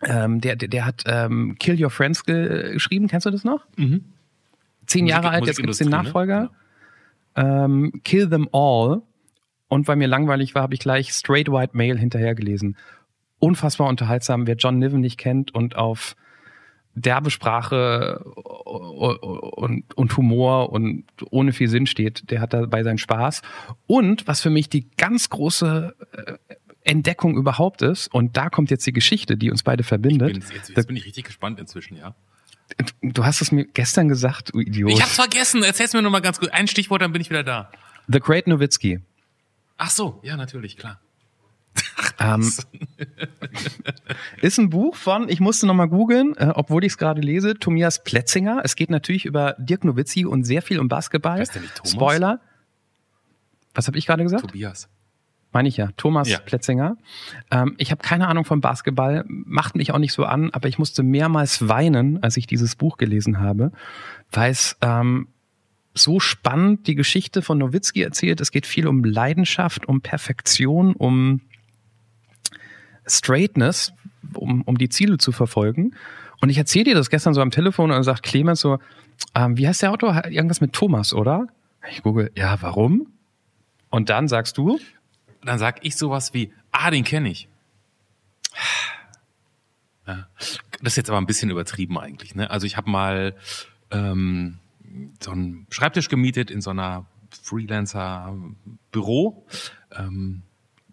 Ähm, 0.03 0.41
der, 0.41 0.57
der, 0.57 0.69
der 0.69 0.85
hat 0.85 1.05
ähm, 1.07 1.57
Kill 1.59 1.83
Your 1.83 1.91
Friends 1.91 2.25
ge 2.25 2.73
geschrieben, 2.75 3.09
kennst 3.09 3.27
du 3.27 3.31
das 3.31 3.45
noch? 3.45 3.67
Mhm. 3.77 4.05
Zehn 4.87 5.05
Musik- 5.05 5.11
Jahre 5.11 5.31
alt, 5.31 5.47
jetzt 5.47 5.57
gibt 5.57 5.71
es 5.71 5.79
den 5.79 5.89
ne? 5.89 5.97
Nachfolger. 5.97 6.51
Ähm, 7.37 8.01
Kill 8.05 8.29
Them 8.29 8.49
All. 8.53 9.03
Und 9.69 9.87
weil 9.87 9.97
mir 9.97 10.09
langweilig 10.09 10.55
war, 10.55 10.63
habe 10.63 10.75
ich 10.75 10.81
gleich 10.81 11.13
Straight 11.13 11.51
White 11.51 11.77
Male 11.77 11.99
hinterher 11.99 12.35
gelesen. 12.35 12.77
Unfassbar 13.39 13.89
unterhaltsam, 13.89 14.47
wer 14.47 14.57
John 14.57 14.79
Niven 14.79 15.01
nicht 15.01 15.19
kennt 15.19 15.55
und 15.55 15.77
auf 15.77 16.17
derbe 16.95 17.31
Sprache 17.31 18.25
und, 18.25 19.95
und 19.95 20.17
Humor 20.17 20.73
und 20.73 21.05
ohne 21.31 21.53
viel 21.53 21.69
Sinn 21.69 21.87
steht, 21.87 22.31
der 22.31 22.41
hat 22.41 22.53
dabei 22.53 22.83
seinen 22.83 22.99
Spaß. 22.99 23.43
Und 23.87 24.27
was 24.27 24.41
für 24.41 24.51
mich 24.51 24.69
die 24.69 24.89
ganz 24.97 25.29
große 25.29 25.95
äh, 26.13 26.55
Entdeckung 26.89 27.37
überhaupt 27.37 27.83
ist, 27.83 28.09
und 28.09 28.37
da 28.37 28.49
kommt 28.49 28.71
jetzt 28.71 28.87
die 28.87 28.93
Geschichte, 28.93 29.37
die 29.37 29.51
uns 29.51 29.63
beide 29.63 29.85
verbindet. 29.85 30.33
Bin, 30.33 30.43
jetzt, 30.55 30.71
jetzt 30.71 30.87
bin 30.87 30.97
ich 30.97 31.05
richtig 31.05 31.25
gespannt 31.25 31.61
inzwischen, 31.61 31.97
ja. 31.97 32.15
Du 33.03 33.25
hast 33.25 33.41
es 33.41 33.53
mir 33.53 33.67
gestern 33.67 34.09
gesagt, 34.09 34.55
du 34.55 34.61
Idiot. 34.61 34.91
Ich 34.91 35.03
hab's 35.03 35.15
vergessen, 35.15 35.63
erzähl's 35.63 35.93
mir 35.93 36.03
nur 36.03 36.11
mal 36.11 36.21
ganz 36.21 36.41
gut. 36.41 36.51
Ein 36.53 36.67
Stichwort, 36.67 37.03
dann 37.03 37.13
bin 37.13 37.21
ich 37.21 37.31
wieder 37.31 37.43
da. 37.43 37.71
The 38.09 38.21
Great 38.21 38.47
Nowitzki. 38.47 39.01
Ach 39.77 39.91
so, 39.91 40.21
ja, 40.23 40.37
natürlich, 40.37 40.77
klar. 40.77 41.01
Ähm, 42.19 42.51
ist 44.43 44.59
ein 44.59 44.71
Buch 44.71 44.97
von, 44.97 45.29
ich 45.29 45.41
musste 45.41 45.67
nochmal 45.67 45.89
googeln, 45.89 46.35
äh, 46.37 46.53
obwohl 46.55 46.85
ich 46.85 46.93
es 46.93 46.99
gerade 46.99 47.21
lese, 47.21 47.55
Tobias 47.55 48.03
Plätzinger. 48.03 48.63
Es 48.65 48.77
geht 48.77 48.91
natürlich 48.91 49.25
über 49.25 49.55
Dirk 49.59 49.85
Nowitzki 49.85 50.25
und 50.25 50.45
sehr 50.45 50.63
viel 50.63 50.81
um 50.81 50.89
Basketball. 50.89 51.45
Spoiler. 51.85 52.41
Was 53.75 53.87
habe 53.87 53.99
ich 53.99 54.07
gerade 54.07 54.23
gesagt? 54.23 54.43
Tobias. 54.47 54.89
Meine 55.59 55.71
ich 55.71 55.77
ja. 55.77 55.89
Thomas 55.97 56.29
Ja. 56.29 56.39
Plätzinger. 56.39 56.97
Ähm, 57.51 57.75
ich 57.79 57.91
habe 57.91 58.01
keine 58.01 58.29
Ahnung 58.29 58.45
vom 58.45 58.61
Basketball, 58.61 59.25
macht 59.27 59.75
mich 59.75 59.91
auch 59.91 59.99
nicht 59.99 60.13
so 60.13 60.25
an, 60.25 60.51
aber 60.53 60.69
ich 60.69 60.79
musste 60.79 61.03
mehrmals 61.03 61.69
weinen, 61.69 62.23
als 62.23 62.37
ich 62.37 62.47
dieses 62.47 62.77
Buch 62.77 62.97
gelesen 62.97 63.41
habe, 63.41 63.73
weil 64.31 64.53
es 64.53 64.77
ähm, 64.83 65.27
so 65.95 66.21
spannend 66.21 66.87
die 66.87 66.95
Geschichte 66.95 67.43
von 67.43 67.59
Nowitzki 67.59 68.03
erzählt. 68.03 68.41
Es 68.41 68.53
geht 68.53 68.67
viel 68.67 68.87
um 68.87 69.03
Leidenschaft, 69.03 69.89
um 69.89 70.01
Perfektion, 70.01 70.95
um 70.95 71.41
Straightness, 73.05 73.93
um, 74.35 74.63
um 74.63 74.79
die 74.79 74.91
Ziele 74.91 75.19
zu 75.19 75.33
verfolgen. 75.33 75.97
Und 76.41 76.51
ich 76.51 76.59
erzähle 76.59 76.85
dir 76.85 76.95
das 76.95 77.11
gestern 77.11 77.35
so 77.35 77.41
am 77.41 77.51
Telefon 77.51 77.91
und 77.91 78.01
sagt 78.05 78.23
Clemens 78.23 78.61
so, 78.61 78.79
ähm, 79.35 79.59
wie 79.59 79.67
heißt 79.67 79.83
der 79.83 79.91
Autor? 79.91 80.25
Irgendwas 80.27 80.61
mit 80.61 80.73
Thomas, 80.73 81.13
oder? 81.13 81.49
Ich 81.91 82.05
google, 82.05 82.31
ja, 82.37 82.63
warum? 82.63 83.09
Und 83.91 84.09
dann 84.09 84.29
sagst 84.29 84.57
du, 84.57 84.79
Dann 85.43 85.59
sag 85.59 85.85
ich 85.85 85.97
sowas 85.97 86.35
wie, 86.35 86.53
ah, 86.73 86.91
den 86.91 87.05
kenne 87.05 87.31
ich. 87.31 87.49
Ja. 90.07 90.29
Das 90.83 90.93
ist 90.93 90.97
jetzt 90.97 91.11
aber 91.11 91.19
ein 91.19 91.27
bisschen 91.27 91.51
übertrieben 91.51 91.99
eigentlich. 91.99 92.35
Ne? 92.35 92.51
Also 92.51 92.67
ich 92.67 92.77
habe 92.77 92.91
mal 92.91 93.37
ähm, 93.91 94.59
so 95.21 95.33
einen 95.33 95.67
Schreibtisch 95.71 96.09
gemietet 96.09 96.51
in 96.51 96.61
so 96.61 96.71
einer 96.71 97.07
Freelancer-Büro 97.43 99.47
ähm, 99.97 100.43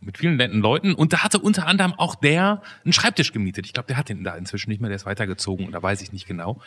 mit 0.02 0.18
vielen 0.18 0.38
netten 0.38 0.60
Leuten 0.60 0.94
und 0.94 1.14
da 1.14 1.24
hatte 1.24 1.40
unter 1.40 1.66
anderem 1.66 1.94
auch 1.94 2.16
der 2.16 2.62
einen 2.84 2.94
Schreibtisch 2.94 3.32
gemietet. 3.32 3.66
Ich 3.66 3.74
glaube, 3.74 3.88
der 3.88 3.98
hat 3.98 4.10
den 4.10 4.24
da 4.24 4.36
inzwischen 4.36 4.70
nicht 4.70 4.82
mehr, 4.82 4.90
der 4.90 4.98
ist 4.98 5.06
weitergezogen, 5.06 5.72
da 5.72 5.82
weiß 5.82 6.02
ich 6.02 6.12
nicht 6.12 6.28
genau. 6.28 6.62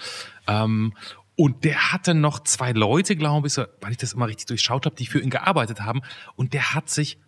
Ähm, 0.47 0.95
und 1.37 1.65
der 1.65 1.93
hatte 1.93 2.15
noch 2.15 2.41
zwei 2.41 2.73
Leute, 2.73 3.15
glaube 3.15 3.47
ich, 3.47 3.57
weil 3.57 3.93
ich 3.93 3.97
das 3.97 4.15
immer 4.15 4.27
richtig 4.27 4.47
durchschaut 4.47 4.87
habe, 4.87 4.97
die 4.97 5.07
für 5.07 5.21
ihn 5.21 5.31
gearbeitet 5.31 5.83
haben. 5.83 6.01
Und 6.35 6.53
der 6.53 6.75
hat 6.75 6.91
sich, 6.91 7.19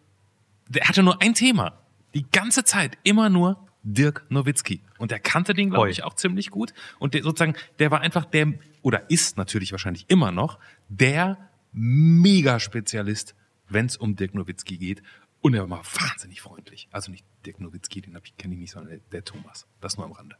der 0.71 0.89
hatte 0.89 1.03
nur 1.03 1.21
ein 1.21 1.35
Thema. 1.35 1.79
Die 2.15 2.29
ganze 2.31 2.65
Zeit 2.65 2.97
immer 3.03 3.29
nur 3.29 3.67
Dirk 3.83 4.25
Nowitzki. 4.31 4.83
Und 4.99 5.11
der 5.11 5.19
kannte 5.19 5.53
den, 5.55 5.71
glaube 5.71 5.91
ich, 5.91 6.05
auch 6.05 6.15
ziemlich 6.15 6.51
gut. 6.51 6.73
Und 6.99 7.15
der 7.15 7.23
sozusagen, 7.23 7.55
der 7.79 7.91
war 7.91 8.01
einfach 8.01 8.25
der, 8.25 8.55
oder 8.83 9.11
ist 9.11 9.37
natürlich 9.37 9.73
wahrscheinlich 9.73 10.07
immer 10.09 10.31
noch, 10.31 10.59
der 10.89 11.39
Mega-Spezialist, 11.73 13.35
wenn 13.69 13.87
es 13.87 13.97
um 13.97 14.17
Dirk 14.17 14.35
Nowitzki 14.35 14.77
geht. 14.77 15.03
Und 15.41 15.55
er 15.55 15.63
war 15.63 15.69
mal 15.69 15.83
wahnsinnig 15.83 16.41
freundlich. 16.41 16.89
Also 16.93 17.11
nicht 17.11 17.25
Dirk 17.47 17.61
Nowitzki, 17.61 18.01
den 18.01 18.19
kenne 18.39 18.55
ich 18.55 18.61
nicht, 18.61 18.73
sondern 18.73 18.91
der, 18.91 19.01
der 19.11 19.25
Thomas. 19.25 19.67
Das 19.81 19.97
nur 19.97 20.07
am 20.07 20.13
Rande. 20.13 20.37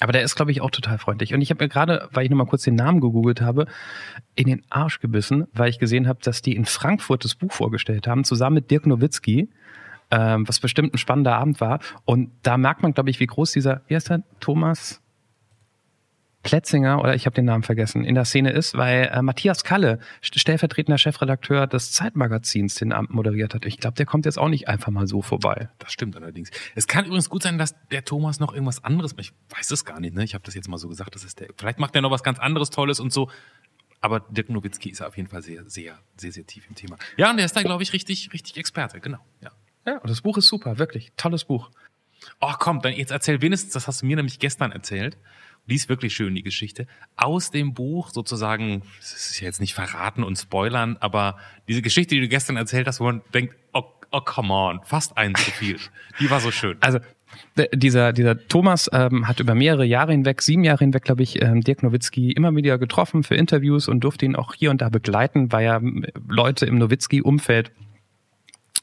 Aber 0.00 0.12
der 0.12 0.22
ist, 0.22 0.34
glaube 0.34 0.50
ich, 0.50 0.60
auch 0.62 0.70
total 0.70 0.98
freundlich. 0.98 1.34
Und 1.34 1.42
ich 1.42 1.50
habe 1.50 1.62
mir 1.62 1.68
gerade, 1.68 2.08
weil 2.12 2.24
ich 2.24 2.30
nochmal 2.30 2.46
kurz 2.46 2.62
den 2.62 2.74
Namen 2.74 3.00
gegoogelt 3.00 3.42
habe, 3.42 3.66
in 4.34 4.46
den 4.46 4.62
Arsch 4.70 5.00
gebissen, 5.00 5.46
weil 5.52 5.68
ich 5.68 5.78
gesehen 5.78 6.08
habe, 6.08 6.20
dass 6.22 6.42
die 6.42 6.56
in 6.56 6.64
Frankfurt 6.64 7.24
das 7.24 7.34
Buch 7.34 7.52
vorgestellt 7.52 8.06
haben, 8.06 8.24
zusammen 8.24 8.54
mit 8.54 8.70
Dirk 8.70 8.86
Nowitzki, 8.86 9.50
ähm, 10.10 10.48
was 10.48 10.58
bestimmt 10.58 10.94
ein 10.94 10.98
spannender 10.98 11.36
Abend 11.36 11.60
war. 11.60 11.80
Und 12.06 12.30
da 12.42 12.56
merkt 12.56 12.82
man, 12.82 12.94
glaube 12.94 13.10
ich, 13.10 13.20
wie 13.20 13.26
groß 13.26 13.52
dieser, 13.52 13.82
wie 13.88 13.94
heißt 13.94 14.10
der, 14.10 14.22
Thomas 14.40 15.02
Plätzinger, 16.42 17.00
oder 17.00 17.14
ich 17.14 17.26
habe 17.26 17.34
den 17.34 17.44
Namen 17.44 17.62
vergessen, 17.62 18.04
in 18.04 18.14
der 18.14 18.24
Szene 18.24 18.50
ist, 18.50 18.76
weil 18.76 19.10
äh, 19.12 19.20
Matthias 19.20 19.62
Kalle, 19.62 19.98
stellvertretender 20.22 20.96
Chefredakteur 20.96 21.66
des 21.66 21.92
Zeitmagazins, 21.92 22.76
den 22.76 22.92
Abend 22.92 23.10
moderiert 23.10 23.54
hat. 23.54 23.66
Ich 23.66 23.78
glaube, 23.78 23.96
der 23.96 24.06
kommt 24.06 24.24
jetzt 24.24 24.38
auch 24.38 24.48
nicht 24.48 24.66
einfach 24.66 24.90
mal 24.90 25.06
so 25.06 25.20
vorbei. 25.20 25.68
Das 25.78 25.92
stimmt 25.92 26.16
allerdings. 26.16 26.50
Es 26.74 26.86
kann 26.86 27.04
übrigens 27.04 27.28
gut 27.28 27.42
sein, 27.42 27.58
dass 27.58 27.74
der 27.88 28.04
Thomas 28.04 28.40
noch 28.40 28.52
irgendwas 28.52 28.82
anderes, 28.82 29.14
ich 29.18 29.32
weiß 29.50 29.70
es 29.70 29.84
gar 29.84 30.00
nicht, 30.00 30.14
ne? 30.14 30.24
Ich 30.24 30.34
habe 30.34 30.44
das 30.44 30.54
jetzt 30.54 30.68
mal 30.68 30.78
so 30.78 30.88
gesagt, 30.88 31.14
das 31.14 31.24
ist 31.24 31.40
der, 31.40 31.48
vielleicht 31.56 31.78
macht 31.78 31.94
er 31.94 32.00
noch 32.00 32.10
was 32.10 32.22
ganz 32.22 32.38
anderes 32.38 32.70
Tolles 32.70 33.00
und 33.00 33.12
so. 33.12 33.30
Aber 34.00 34.20
Dirk 34.20 34.48
Nowitzki 34.48 34.88
ist 34.88 35.02
auf 35.02 35.18
jeden 35.18 35.28
Fall 35.28 35.42
sehr, 35.42 35.68
sehr, 35.68 35.98
sehr, 36.16 36.32
sehr 36.32 36.46
tief 36.46 36.66
im 36.68 36.74
Thema. 36.74 36.96
Ja, 37.18 37.30
und 37.30 37.36
der 37.36 37.44
ist 37.44 37.54
da, 37.54 37.62
glaube 37.62 37.82
ich, 37.82 37.92
richtig, 37.92 38.32
richtig 38.32 38.56
Experte, 38.56 39.00
genau. 39.00 39.18
Ja. 39.42 39.50
Ja, 39.86 39.98
und 39.98 40.08
das 40.08 40.22
Buch 40.22 40.38
ist 40.38 40.48
super, 40.48 40.78
wirklich. 40.78 41.12
Tolles 41.16 41.44
Buch. 41.44 41.70
Oh, 42.40 42.52
komm, 42.58 42.80
dann 42.80 42.92
jetzt 42.92 43.10
erzähl 43.10 43.40
wenigstens, 43.40 43.72
das 43.72 43.86
hast 43.86 44.02
du 44.02 44.06
mir 44.06 44.16
nämlich 44.16 44.38
gestern 44.38 44.72
erzählt. 44.72 45.16
Die 45.70 45.76
ist 45.76 45.88
wirklich 45.88 46.14
schön, 46.14 46.34
die 46.34 46.42
Geschichte. 46.42 46.86
Aus 47.16 47.50
dem 47.50 47.74
Buch 47.74 48.10
sozusagen, 48.10 48.82
das 48.98 49.12
ist 49.12 49.40
ja 49.40 49.46
jetzt 49.46 49.60
nicht 49.60 49.74
verraten 49.74 50.24
und 50.24 50.36
spoilern, 50.36 50.96
aber 50.98 51.38
diese 51.68 51.80
Geschichte, 51.80 52.16
die 52.16 52.20
du 52.20 52.28
gestern 52.28 52.56
erzählt 52.56 52.88
hast, 52.88 53.00
wo 53.00 53.04
man 53.04 53.22
denkt, 53.32 53.54
oh, 53.72 53.84
oh 54.10 54.20
come 54.20 54.52
on, 54.52 54.80
fast 54.84 55.16
eins 55.16 55.44
zu 55.44 55.50
viel. 55.52 55.78
Die 56.18 56.28
war 56.28 56.40
so 56.40 56.50
schön. 56.50 56.76
Also 56.80 56.98
dieser, 57.72 58.12
dieser 58.12 58.36
Thomas 58.48 58.90
ähm, 58.92 59.28
hat 59.28 59.38
über 59.38 59.54
mehrere 59.54 59.84
Jahre 59.84 60.10
hinweg, 60.10 60.42
sieben 60.42 60.64
Jahre 60.64 60.80
hinweg, 60.80 61.04
glaube 61.04 61.22
ich, 61.22 61.40
ähm, 61.40 61.60
Dirk 61.60 61.84
Nowitzki 61.84 62.32
immer 62.32 62.54
wieder 62.54 62.76
getroffen 62.76 63.22
für 63.22 63.36
Interviews 63.36 63.86
und 63.86 64.00
durfte 64.00 64.24
ihn 64.24 64.34
auch 64.34 64.54
hier 64.54 64.70
und 64.70 64.80
da 64.80 64.88
begleiten, 64.88 65.52
weil 65.52 65.64
ja 65.64 65.80
Leute 66.28 66.66
im 66.66 66.78
Nowitzki-Umfeld 66.78 67.70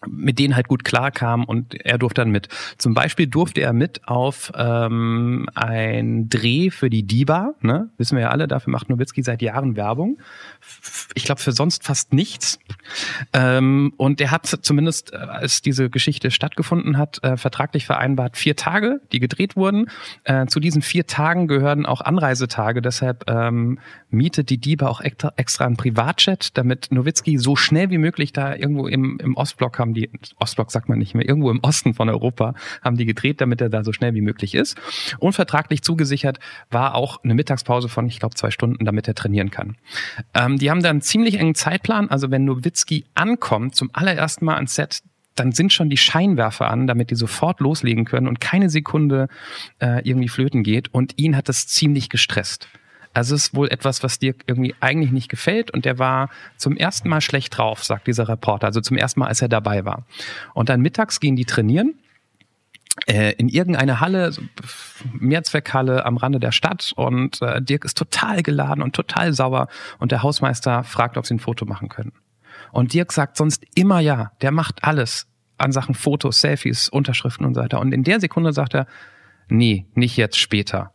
mit 0.05 0.37
denen 0.37 0.55
halt 0.55 0.67
gut 0.67 0.83
klarkam 0.83 1.43
und 1.43 1.73
er 1.73 1.97
durfte 1.97 2.21
dann 2.21 2.29
mit. 2.29 2.49
Zum 2.77 2.93
Beispiel 2.93 3.27
durfte 3.27 3.61
er 3.61 3.73
mit 3.73 4.07
auf 4.07 4.51
ähm, 4.55 5.47
ein 5.55 6.29
Dreh 6.29 6.69
für 6.69 6.89
die 6.89 7.03
Diva, 7.03 7.53
ne? 7.61 7.89
wissen 7.97 8.15
wir 8.15 8.23
ja 8.23 8.29
alle, 8.29 8.47
dafür 8.47 8.71
macht 8.71 8.89
Nowitzki 8.89 9.23
seit 9.23 9.41
Jahren 9.41 9.75
Werbung. 9.75 10.19
Ich 11.15 11.23
glaube 11.23 11.41
für 11.41 11.51
sonst 11.51 11.83
fast 11.83 12.13
nichts. 12.13 12.59
Ähm, 13.33 13.93
und 13.97 14.21
er 14.21 14.31
hat 14.31 14.45
zumindest, 14.45 15.13
äh, 15.13 15.17
als 15.17 15.61
diese 15.61 15.89
Geschichte 15.89 16.29
stattgefunden 16.29 16.97
hat, 16.97 17.23
äh, 17.23 17.37
vertraglich 17.37 17.85
vereinbart 17.85 18.37
vier 18.37 18.55
Tage, 18.55 19.01
die 19.11 19.19
gedreht 19.19 19.55
wurden. 19.55 19.89
Äh, 20.25 20.45
zu 20.45 20.59
diesen 20.59 20.81
vier 20.81 21.07
Tagen 21.07 21.47
gehören 21.47 21.85
auch 21.85 22.01
Anreisetage, 22.01 22.81
deshalb 22.81 23.29
ähm, 23.29 23.79
mietet 24.09 24.49
die 24.49 24.59
Diva 24.59 24.87
auch 24.87 25.01
extra, 25.01 25.33
extra 25.37 25.65
einen 25.65 25.77
Privatjet, 25.77 26.57
damit 26.57 26.89
Nowitzki 26.91 27.37
so 27.37 27.55
schnell 27.55 27.89
wie 27.89 27.97
möglich 27.97 28.31
da 28.31 28.55
irgendwo 28.55 28.87
im, 28.87 29.19
im 29.19 29.35
Ostblock 29.35 29.73
haben 29.87 29.93
die, 29.93 30.09
Ostblock 30.39 30.71
sagt 30.71 30.89
man 30.89 30.99
nicht 30.99 31.15
mehr, 31.15 31.27
irgendwo 31.27 31.49
im 31.49 31.59
Osten 31.61 31.93
von 31.93 32.09
Europa 32.09 32.53
haben 32.81 32.97
die 32.97 33.05
gedreht, 33.05 33.41
damit 33.41 33.61
er 33.61 33.69
da 33.69 33.83
so 33.83 33.93
schnell 33.93 34.13
wie 34.13 34.21
möglich 34.21 34.53
ist. 34.53 34.77
Und 35.19 35.33
vertraglich 35.33 35.81
zugesichert 35.81 36.39
war 36.69 36.95
auch 36.95 37.23
eine 37.23 37.33
Mittagspause 37.33 37.89
von, 37.89 38.07
ich 38.07 38.19
glaube, 38.19 38.35
zwei 38.35 38.51
Stunden, 38.51 38.85
damit 38.85 39.07
er 39.07 39.15
trainieren 39.15 39.51
kann. 39.51 39.77
Ähm, 40.33 40.57
die 40.57 40.69
haben 40.69 40.81
dann 40.81 40.97
einen 40.97 41.01
ziemlich 41.01 41.39
engen 41.39 41.55
Zeitplan, 41.55 42.09
also 42.09 42.31
wenn 42.31 42.45
Nowitzki 42.45 43.05
ankommt, 43.15 43.75
zum 43.75 43.89
allerersten 43.93 44.45
Mal 44.45 44.55
ans 44.55 44.75
Set, 44.75 45.01
dann 45.35 45.51
sind 45.51 45.71
schon 45.71 45.89
die 45.89 45.97
Scheinwerfer 45.97 46.69
an, 46.69 46.87
damit 46.87 47.11
die 47.11 47.15
sofort 47.15 47.59
loslegen 47.59 48.05
können 48.05 48.27
und 48.27 48.41
keine 48.41 48.69
Sekunde 48.69 49.27
äh, 49.79 50.07
irgendwie 50.07 50.29
flöten 50.29 50.63
geht. 50.63 50.93
Und 50.93 51.13
ihn 51.17 51.35
hat 51.37 51.47
das 51.47 51.67
ziemlich 51.67 52.09
gestresst. 52.09 52.67
Also 53.17 53.33
es 53.33 53.45
ist 53.45 53.55
wohl 53.55 53.69
etwas, 53.69 54.03
was 54.03 54.19
dir 54.19 54.35
irgendwie 54.45 54.75
eigentlich 54.79 55.11
nicht 55.11 55.27
gefällt 55.27 55.71
und 55.71 55.85
der 55.85 55.97
war 55.97 56.29
zum 56.55 56.77
ersten 56.77 57.09
Mal 57.09 57.21
schlecht 57.21 57.57
drauf, 57.57 57.83
sagt 57.83 58.05
dieser 58.05 58.27
Reporter. 58.27 58.67
Also 58.67 58.79
zum 58.79 58.95
ersten 58.95 59.21
Mal, 59.21 59.27
als 59.27 59.41
er 59.41 59.49
dabei 59.49 59.85
war. 59.85 60.05
Und 60.53 60.69
dann 60.69 60.81
mittags 60.81 61.19
gehen 61.19 61.35
die 61.35 61.45
trainieren 61.45 61.95
äh, 63.07 63.33
in 63.33 63.49
irgendeine 63.49 64.01
Halle, 64.01 64.33
Mehrzweckhalle 65.13 66.05
am 66.05 66.17
Rande 66.17 66.39
der 66.39 66.51
Stadt 66.51 66.93
und 66.95 67.41
äh, 67.41 67.59
Dirk 67.59 67.85
ist 67.85 67.97
total 67.97 68.43
geladen 68.43 68.83
und 68.83 68.95
total 68.95 69.33
sauer 69.33 69.67
und 69.97 70.11
der 70.11 70.21
Hausmeister 70.21 70.83
fragt, 70.83 71.17
ob 71.17 71.25
sie 71.25 71.33
ein 71.33 71.39
Foto 71.39 71.65
machen 71.65 71.89
können. 71.89 72.13
Und 72.71 72.93
Dirk 72.93 73.11
sagt 73.11 73.35
sonst 73.35 73.63
immer 73.73 73.99
ja, 73.99 74.31
der 74.41 74.51
macht 74.51 74.83
alles 74.83 75.25
an 75.57 75.71
Sachen 75.71 75.95
Fotos, 75.95 76.41
Selfies, 76.41 76.87
Unterschriften 76.87 77.47
und 77.47 77.55
so 77.55 77.61
weiter. 77.61 77.79
Und 77.79 77.93
in 77.93 78.03
der 78.03 78.19
Sekunde 78.19 78.53
sagt 78.53 78.75
er, 78.75 78.85
nee, 79.47 79.87
nicht 79.95 80.17
jetzt, 80.17 80.37
später. 80.37 80.91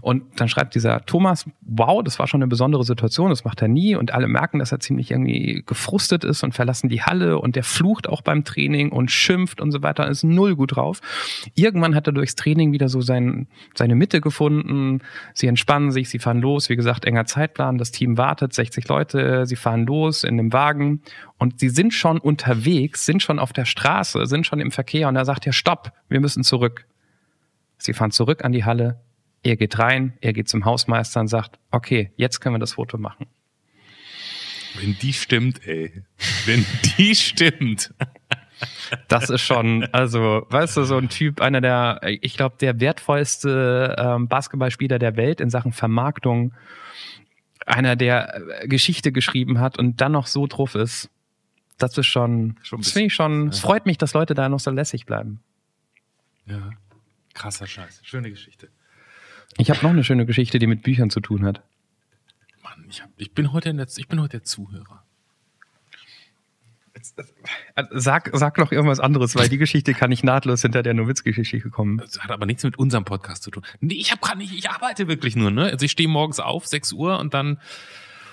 Und 0.00 0.40
dann 0.40 0.48
schreibt 0.48 0.74
dieser 0.74 1.04
Thomas, 1.06 1.46
wow, 1.62 2.02
das 2.02 2.18
war 2.18 2.26
schon 2.26 2.42
eine 2.42 2.48
besondere 2.48 2.84
Situation, 2.84 3.30
das 3.30 3.44
macht 3.44 3.62
er 3.62 3.68
nie. 3.68 3.96
Und 3.96 4.12
alle 4.12 4.28
merken, 4.28 4.58
dass 4.58 4.72
er 4.72 4.80
ziemlich 4.80 5.10
irgendwie 5.10 5.62
gefrustet 5.66 6.24
ist 6.24 6.42
und 6.42 6.54
verlassen 6.54 6.88
die 6.88 7.02
Halle 7.02 7.38
und 7.38 7.56
der 7.56 7.64
flucht 7.64 8.08
auch 8.08 8.22
beim 8.22 8.44
Training 8.44 8.92
und 8.92 9.10
schimpft 9.10 9.60
und 9.60 9.70
so 9.70 9.82
weiter, 9.82 10.08
ist 10.08 10.24
null 10.24 10.56
gut 10.56 10.76
drauf. 10.76 11.00
Irgendwann 11.54 11.94
hat 11.94 12.06
er 12.06 12.12
durchs 12.12 12.34
Training 12.34 12.72
wieder 12.72 12.88
so 12.88 13.00
sein, 13.00 13.48
seine 13.74 13.94
Mitte 13.94 14.20
gefunden, 14.20 15.00
sie 15.34 15.46
entspannen 15.46 15.90
sich, 15.92 16.08
sie 16.08 16.18
fahren 16.18 16.40
los, 16.40 16.68
wie 16.68 16.76
gesagt, 16.76 17.04
enger 17.04 17.26
Zeitplan, 17.26 17.78
das 17.78 17.90
Team 17.90 18.18
wartet, 18.18 18.52
60 18.52 18.88
Leute, 18.88 19.46
sie 19.46 19.56
fahren 19.56 19.86
los 19.86 20.24
in 20.24 20.36
dem 20.36 20.52
Wagen. 20.52 21.02
Und 21.38 21.58
sie 21.60 21.70
sind 21.70 21.94
schon 21.94 22.18
unterwegs, 22.18 23.06
sind 23.06 23.22
schon 23.22 23.38
auf 23.38 23.52
der 23.52 23.64
Straße, 23.64 24.26
sind 24.26 24.46
schon 24.46 24.60
im 24.60 24.70
Verkehr. 24.70 25.08
Und 25.08 25.16
er 25.16 25.24
sagt 25.24 25.46
ja, 25.46 25.52
stopp, 25.52 25.92
wir 26.08 26.20
müssen 26.20 26.42
zurück. 26.42 26.86
Sie 27.78 27.94
fahren 27.94 28.10
zurück 28.10 28.44
an 28.44 28.52
die 28.52 28.64
Halle, 28.64 29.00
er 29.42 29.56
geht 29.56 29.78
rein, 29.78 30.16
er 30.20 30.32
geht 30.32 30.48
zum 30.48 30.64
Hausmeister 30.64 31.20
und 31.20 31.28
sagt, 31.28 31.58
okay, 31.70 32.12
jetzt 32.16 32.40
können 32.40 32.56
wir 32.56 32.60
das 32.60 32.74
Foto 32.74 32.98
machen. 32.98 33.26
Wenn 34.78 34.96
die 34.98 35.12
stimmt, 35.12 35.66
ey. 35.66 36.04
Wenn 36.46 36.64
die 36.98 37.14
stimmt. 37.14 37.92
Das 39.08 39.30
ist 39.30 39.40
schon, 39.40 39.84
also, 39.92 40.46
weißt 40.50 40.76
du, 40.76 40.84
so 40.84 40.98
ein 40.98 41.08
Typ, 41.08 41.40
einer 41.40 41.60
der, 41.60 42.00
ich 42.04 42.36
glaube, 42.36 42.56
der 42.60 42.78
wertvollste 42.80 43.96
ähm, 43.98 44.28
Basketballspieler 44.28 44.98
der 44.98 45.16
Welt 45.16 45.40
in 45.40 45.48
Sachen 45.48 45.72
Vermarktung, 45.72 46.52
einer, 47.66 47.96
der 47.96 48.62
äh, 48.62 48.68
Geschichte 48.68 49.12
geschrieben 49.12 49.60
hat 49.60 49.78
und 49.78 50.00
dann 50.00 50.12
noch 50.12 50.26
so 50.26 50.46
drauf 50.46 50.74
ist. 50.74 51.10
Das 51.78 51.96
ist 51.96 52.06
schon, 52.06 52.58
schon 52.62 52.80
das 52.80 52.92
finde 52.92 53.06
ich 53.06 53.14
schon, 53.14 53.48
es 53.48 53.60
freut 53.60 53.86
mich, 53.86 53.96
dass 53.96 54.12
Leute 54.12 54.34
da 54.34 54.48
noch 54.50 54.60
so 54.60 54.70
lässig 54.70 55.06
bleiben. 55.06 55.40
Ja, 56.44 56.70
krasser 57.32 57.66
Scheiß. 57.66 58.00
Schöne 58.02 58.30
Geschichte. 58.30 58.68
Ich 59.58 59.70
habe 59.70 59.80
noch 59.82 59.90
eine 59.90 60.04
schöne 60.04 60.26
Geschichte, 60.26 60.58
die 60.58 60.66
mit 60.66 60.82
Büchern 60.82 61.10
zu 61.10 61.20
tun 61.20 61.44
hat. 61.44 61.62
Mann, 62.62 62.86
ich, 62.88 63.02
hab, 63.02 63.10
ich, 63.16 63.32
bin, 63.32 63.52
heute 63.52 63.74
der, 63.74 63.86
ich 63.96 64.08
bin 64.08 64.20
heute 64.20 64.38
der 64.38 64.44
Zuhörer. 64.44 65.04
Sag, 67.92 68.30
sag 68.34 68.58
noch 68.58 68.72
irgendwas 68.72 69.00
anderes, 69.00 69.34
weil 69.34 69.48
die 69.48 69.56
Geschichte 69.56 69.94
kann 69.94 70.12
ich 70.12 70.22
nahtlos 70.22 70.62
hinter 70.62 70.82
der 70.82 70.92
Nowitzki-Geschichte 70.94 71.70
kommen. 71.70 71.98
Das 71.98 72.20
hat 72.20 72.30
aber 72.30 72.46
nichts 72.46 72.62
mit 72.62 72.78
unserem 72.78 73.04
Podcast 73.04 73.42
zu 73.42 73.50
tun. 73.50 73.64
Nee, 73.80 73.94
ich 73.94 74.10
habe 74.10 74.20
gerade 74.20 74.38
nicht, 74.38 74.52
ich 74.52 74.68
arbeite 74.68 75.08
wirklich 75.08 75.34
nur, 75.36 75.50
ne? 75.50 75.64
Also 75.64 75.86
ich 75.86 75.92
stehe 75.92 76.08
morgens 76.08 76.40
auf, 76.40 76.66
6 76.66 76.92
Uhr 76.92 77.18
und 77.18 77.32
dann 77.32 77.58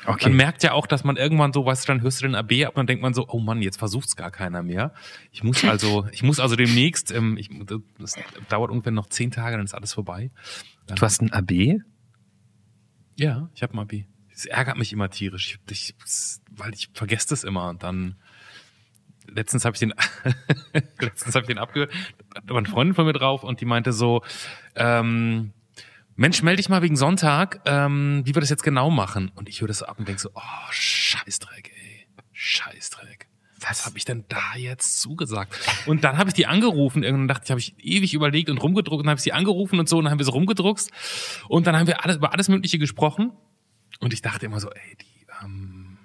Okay. 0.08 0.30
Man 0.30 0.38
merkt 0.38 0.64
ja 0.64 0.72
auch, 0.72 0.88
dass 0.88 1.04
man 1.04 1.18
irgendwann 1.18 1.52
so, 1.52 1.66
weißt 1.66 1.84
du, 1.84 1.88
dann 1.92 2.02
hörst 2.02 2.22
du 2.22 2.28
den 2.28 2.36
AB 2.36 2.66
ab 2.66 2.70
und 2.70 2.78
dann 2.78 2.88
denkt 2.88 3.02
man 3.02 3.14
so, 3.14 3.28
oh 3.28 3.40
Mann, 3.40 3.62
jetzt 3.62 3.78
versucht's 3.78 4.16
gar 4.16 4.32
keiner 4.32 4.64
mehr. 4.64 4.94
Ich 5.32 5.44
muss 5.44 5.66
also, 5.66 6.08
ich 6.14 6.24
muss 6.24 6.40
also 6.40 6.56
demnächst, 6.56 7.12
ähm, 7.12 7.36
ich, 7.38 7.50
das 8.00 8.16
dauert 8.48 8.72
ungefähr 8.72 8.94
noch 8.94 9.08
zehn 9.08 9.32
Tage, 9.32 9.58
dann 9.58 9.66
ist 9.66 9.74
alles 9.74 9.94
vorbei. 9.94 10.32
Dann, 10.86 10.96
du 10.96 11.02
hast 11.02 11.22
ein 11.22 11.34
AB? 11.34 11.82
Ja, 13.18 13.50
ich 13.54 13.64
habe 13.64 13.74
ein 13.74 13.80
AB. 13.80 14.06
Das 14.32 14.46
ärgert 14.46 14.78
mich 14.78 14.94
immer 14.94 15.10
tierisch, 15.10 15.60
ich, 15.70 15.72
ich, 15.72 16.40
weil 16.52 16.74
ich 16.74 16.90
vergesse 16.94 17.28
das 17.30 17.44
immer 17.44 17.68
und 17.68 17.84
dann 17.84 18.16
letztens 19.28 19.66
habe 19.66 19.76
ich 19.76 19.80
den 19.80 19.94
letztens 21.00 21.36
habe 21.36 21.44
ich 21.44 21.48
den 21.48 21.58
abgehört, 21.58 21.92
da 22.46 22.54
war 22.54 22.60
eine 22.60 22.70
Freundin 22.70 22.96
von 22.96 23.06
mir 23.06 23.14
drauf 23.14 23.44
und 23.44 23.60
die 23.60 23.66
meinte 23.66 23.92
so, 23.92 24.24
ähm, 24.76 25.52
Mensch, 26.18 26.42
melde 26.42 26.58
dich 26.58 26.68
mal 26.68 26.82
wegen 26.82 26.98
Sonntag, 26.98 27.62
ähm, 27.66 28.24
wie 28.26 28.36
wir 28.36 28.42
das 28.42 28.50
jetzt 28.50 28.64
genau 28.64 28.90
machen. 28.90 29.32
Und 29.36 29.48
ich 29.48 29.62
höre 29.62 29.68
das 29.68 29.84
ab 29.84 30.00
und 30.00 30.08
denke 30.08 30.20
so, 30.20 30.30
oh, 30.34 30.72
Scheißdreck, 30.72 31.72
ey. 31.76 32.08
Scheißdreck. 32.34 33.28
Was 33.60 33.86
habe 33.86 33.98
ich 33.98 34.06
denn 34.06 34.26
da 34.28 34.58
jetzt 34.58 35.00
zugesagt? 35.00 35.56
Und 35.86 36.04
dann 36.04 36.18
habe 36.18 36.30
ich 36.30 36.34
die 36.34 36.48
angerufen, 36.48 37.04
irgendwann 37.04 37.28
dachte 37.28 37.44
ich, 37.46 37.50
habe 37.52 37.60
ich 37.60 37.76
ewig 37.80 38.16
überlegt 38.16 38.50
und 38.50 38.58
rumgedruckt 38.58 39.04
und 39.04 39.10
habe 39.10 39.18
ich 39.18 39.24
sie 39.24 39.32
angerufen 39.32 39.80
und 39.80 39.88
so 39.88 39.98
und 39.98 40.06
dann 40.06 40.12
haben 40.12 40.20
wir 40.20 40.26
sie 40.26 40.32
rumgedruckt 40.32 40.90
und 41.50 41.68
dann 41.68 41.76
haben 41.76 41.88
wir 41.88 42.04
alles, 42.04 42.18
über 42.18 42.34
alles 42.34 42.50
Mögliche 42.50 42.80
gesprochen 42.80 43.32
und 44.00 44.14
ich 44.14 44.22
dachte 44.22 44.46
immer 44.46 44.60
so, 44.60 44.70
ey, 44.70 44.98
die, 45.02 45.28
ähm, 45.44 45.98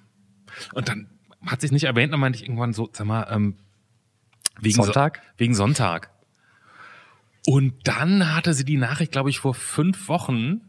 und 0.74 0.88
dann 0.88 1.08
hat 1.46 1.60
sich 1.60 1.72
nicht 1.72 1.84
erwähnt, 1.84 2.12
dann 2.12 2.20
meinte 2.20 2.38
ich 2.38 2.44
irgendwann 2.44 2.72
so, 2.72 2.88
sag 2.92 3.06
mal, 3.06 3.26
ähm, 3.30 3.56
wegen 4.60 4.74
Sonntag? 4.74 5.22
So, 5.22 5.38
wegen 5.38 5.54
Sonntag. 5.54 6.10
Und 7.46 7.74
dann 7.84 8.34
hatte 8.34 8.54
sie 8.54 8.64
die 8.64 8.76
Nachricht, 8.76 9.12
glaube 9.12 9.30
ich, 9.30 9.40
vor 9.40 9.54
fünf 9.54 10.08
Wochen 10.08 10.60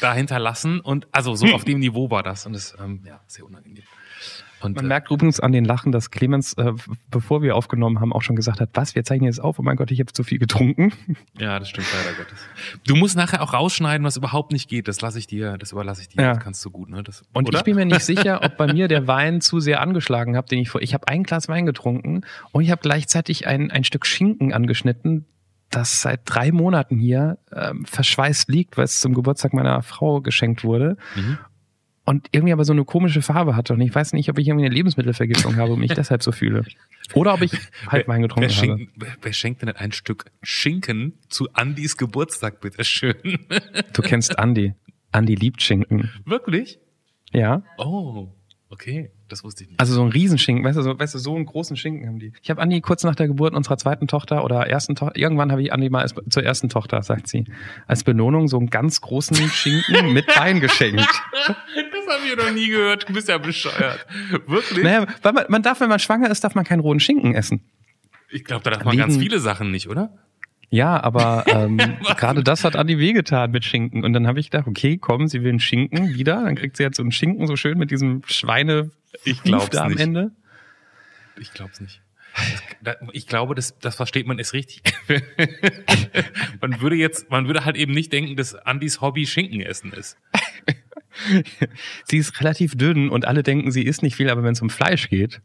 da 0.00 0.14
hinterlassen 0.14 0.80
und 0.80 1.08
also 1.12 1.34
so 1.34 1.46
hm. 1.46 1.54
auf 1.54 1.64
dem 1.64 1.80
Niveau 1.80 2.10
war 2.10 2.22
das 2.22 2.46
und 2.46 2.54
das 2.54 2.74
ähm, 2.80 3.02
ja 3.04 3.20
sehr 3.26 3.44
unangenehm. 3.44 3.84
Und, 4.62 4.76
Man 4.76 4.88
merkt 4.88 5.10
übrigens 5.10 5.40
an 5.40 5.52
den 5.52 5.64
Lachen, 5.64 5.90
dass 5.90 6.10
Clemens, 6.10 6.52
äh, 6.54 6.72
bevor 7.10 7.40
wir 7.42 7.56
aufgenommen 7.56 8.00
haben, 8.00 8.12
auch 8.12 8.20
schon 8.20 8.36
gesagt 8.36 8.60
hat, 8.60 8.68
was, 8.74 8.94
wir 8.94 9.04
zeichnen 9.04 9.26
jetzt 9.26 9.40
auf, 9.40 9.58
oh 9.58 9.62
mein 9.62 9.76
Gott, 9.76 9.90
ich 9.90 10.00
habe 10.00 10.12
zu 10.12 10.22
viel 10.22 10.38
getrunken. 10.38 10.92
Ja, 11.38 11.58
das 11.58 11.70
stimmt 11.70 11.86
leider 11.94 12.16
Gottes. 12.16 12.38
Du 12.86 12.94
musst 12.94 13.16
nachher 13.16 13.42
auch 13.42 13.54
rausschneiden, 13.54 14.04
was 14.06 14.18
überhaupt 14.18 14.52
nicht 14.52 14.68
geht. 14.68 14.86
Das 14.86 15.00
lasse 15.00 15.18
ich 15.18 15.26
dir, 15.26 15.56
das 15.56 15.72
überlasse 15.72 16.02
ich 16.02 16.08
dir. 16.08 16.22
Ja. 16.22 16.34
Das 16.34 16.44
kannst 16.44 16.62
du 16.64 16.70
gut, 16.70 16.90
ne? 16.90 17.02
Das, 17.02 17.22
und 17.32 17.48
oder? 17.48 17.58
ich 17.58 17.64
bin 17.64 17.74
mir 17.74 17.86
nicht 17.86 18.00
sicher, 18.04 18.42
ob 18.44 18.58
bei 18.58 18.70
mir 18.70 18.88
der 18.88 19.06
Wein 19.06 19.40
zu 19.40 19.60
sehr 19.60 19.80
angeschlagen 19.80 20.36
hat, 20.36 20.50
den 20.50 20.58
ich 20.58 20.68
vor. 20.68 20.82
Ich 20.82 20.92
habe 20.92 21.08
ein 21.08 21.22
Glas 21.22 21.48
Wein 21.48 21.64
getrunken 21.64 22.26
und 22.52 22.62
ich 22.62 22.70
habe 22.70 22.82
gleichzeitig 22.82 23.46
ein, 23.46 23.70
ein 23.70 23.84
Stück 23.84 24.04
Schinken 24.04 24.52
angeschnitten, 24.52 25.24
das 25.70 26.02
seit 26.02 26.22
drei 26.24 26.52
Monaten 26.52 26.98
hier 26.98 27.38
ähm, 27.52 27.84
verschweißt 27.84 28.48
liegt, 28.48 28.76
weil 28.76 28.84
es 28.84 29.00
zum 29.00 29.14
Geburtstag 29.14 29.52
meiner 29.52 29.82
Frau 29.82 30.20
geschenkt 30.20 30.64
wurde. 30.64 30.96
Mhm 31.14 31.38
und 32.10 32.26
irgendwie 32.32 32.52
aber 32.52 32.64
so 32.64 32.72
eine 32.72 32.84
komische 32.84 33.22
Farbe 33.22 33.54
hatte. 33.54 33.72
Und 33.74 33.80
ich 33.82 33.94
weiß 33.94 34.14
nicht, 34.14 34.28
ob 34.30 34.38
ich 34.38 34.48
irgendwie 34.48 34.66
eine 34.66 34.74
Lebensmittelvergiftung 34.74 35.56
habe 35.56 35.74
und 35.74 35.78
mich 35.78 35.92
deshalb 35.94 36.24
so 36.24 36.32
fühle. 36.32 36.64
Oder 37.14 37.34
ob 37.34 37.42
ich 37.42 37.52
halt 37.86 38.08
Wein 38.08 38.22
getrunken 38.22 38.50
wer, 38.50 38.62
wer 38.62 38.72
habe. 38.72 38.86
Wer, 38.96 39.16
wer 39.22 39.32
schenkt 39.32 39.62
denn 39.62 39.68
ein 39.68 39.92
Stück 39.92 40.24
Schinken 40.42 41.18
zu 41.28 41.48
Andys 41.52 41.96
Geburtstag, 41.96 42.60
bitteschön? 42.60 43.14
Du 43.92 44.02
kennst 44.02 44.40
Andi. 44.40 44.74
Andi 45.12 45.36
liebt 45.36 45.62
Schinken. 45.62 46.10
Wirklich? 46.24 46.80
Ja. 47.32 47.62
Oh, 47.78 48.32
okay. 48.70 49.10
Das 49.28 49.44
wusste 49.44 49.64
ich 49.64 49.70
nicht. 49.70 49.80
Also 49.80 49.94
so 49.94 50.02
ein 50.02 50.08
Riesenschinken, 50.08 50.64
weißt 50.64 50.78
du, 50.78 50.82
so, 50.82 50.98
weißt 50.98 51.14
du, 51.14 51.18
so 51.18 51.36
einen 51.36 51.46
großen 51.46 51.76
Schinken 51.76 52.08
haben 52.08 52.18
die. 52.18 52.32
Ich 52.42 52.50
habe 52.50 52.60
Andi 52.60 52.80
kurz 52.80 53.04
nach 53.04 53.14
der 53.14 53.28
Geburt 53.28 53.54
unserer 53.54 53.76
zweiten 53.76 54.08
Tochter 54.08 54.44
oder 54.44 54.66
ersten 54.66 54.96
Tochter, 54.96 55.16
irgendwann 55.16 55.52
habe 55.52 55.62
ich 55.62 55.72
Andi 55.72 55.90
mal 55.90 56.02
als, 56.02 56.14
zur 56.28 56.42
ersten 56.42 56.68
Tochter, 56.68 57.02
sagt 57.02 57.28
sie, 57.28 57.44
als 57.86 58.02
Belohnung 58.02 58.48
so 58.48 58.58
einen 58.58 58.70
ganz 58.70 59.00
großen 59.00 59.36
Schinken 59.36 60.12
mit 60.12 60.26
Wein 60.36 60.60
geschenkt. 60.60 61.06
Das 61.46 61.56
habe 62.16 62.26
ich 62.26 62.36
noch 62.36 62.52
nie 62.52 62.68
gehört. 62.68 63.08
Du 63.08 63.12
bist 63.12 63.28
ja 63.28 63.38
bescheuert. 63.38 64.06
Wirklich? 64.46 64.82
Naja, 64.82 65.06
weil 65.22 65.32
man, 65.32 65.44
man 65.48 65.62
darf, 65.62 65.80
wenn 65.80 65.88
man 65.88 65.98
schwanger 65.98 66.30
ist, 66.30 66.42
darf 66.42 66.54
man 66.54 66.64
keinen 66.64 66.80
rohen 66.80 66.98
Schinken 66.98 67.34
essen. 67.34 67.62
Ich 68.30 68.44
glaube, 68.44 68.62
da 68.64 68.70
darf 68.70 68.84
man 68.84 68.92
Wegen, 68.92 69.02
ganz 69.02 69.16
viele 69.16 69.38
Sachen 69.38 69.70
nicht, 69.70 69.88
oder? 69.88 70.16
Ja, 70.70 71.02
aber 71.02 71.44
ähm, 71.48 71.78
gerade 72.16 72.42
das 72.42 72.64
hat 72.64 72.76
Andi 72.76 72.98
wehgetan 72.98 73.50
mit 73.50 73.64
Schinken. 73.64 74.04
Und 74.04 74.12
dann 74.12 74.26
habe 74.26 74.40
ich 74.40 74.50
gedacht, 74.50 74.68
okay, 74.68 74.96
komm, 74.96 75.28
sie 75.28 75.42
will 75.42 75.50
einen 75.50 75.60
Schinken 75.60 76.14
wieder. 76.14 76.44
Dann 76.44 76.54
kriegt 76.54 76.76
sie 76.76 76.84
jetzt 76.84 76.96
so 76.96 77.02
einen 77.02 77.12
Schinken 77.12 77.46
so 77.46 77.56
schön 77.56 77.76
mit 77.76 77.90
diesem 77.90 78.22
Schweine 78.26 78.90
ich 79.24 79.42
glaub's 79.42 79.76
am 79.76 79.90
nicht. 79.90 80.00
Ende. 80.00 80.30
Ich 81.38 81.52
glaub's 81.52 81.80
nicht. 81.80 82.00
Ich 83.12 83.26
glaube, 83.26 83.56
das, 83.56 83.76
das 83.78 83.96
versteht 83.96 84.26
man 84.26 84.38
ist 84.38 84.52
richtig. 84.52 84.82
man 86.60 86.80
würde 86.80 86.94
jetzt, 86.94 87.28
man 87.30 87.46
würde 87.46 87.64
halt 87.64 87.76
eben 87.76 87.92
nicht 87.92 88.12
denken, 88.12 88.36
dass 88.36 88.54
Andys 88.54 89.00
Hobby 89.00 89.26
Schinken 89.26 89.60
essen 89.60 89.92
ist. 89.92 90.16
sie 92.04 92.18
ist 92.18 92.38
relativ 92.40 92.76
dünn 92.76 93.08
und 93.08 93.26
alle 93.26 93.42
denken, 93.42 93.72
sie 93.72 93.82
isst 93.82 94.02
nicht 94.02 94.14
viel, 94.14 94.30
aber 94.30 94.44
wenn 94.44 94.52
es 94.52 94.62
um 94.62 94.70
Fleisch 94.70 95.08
geht, 95.08 95.42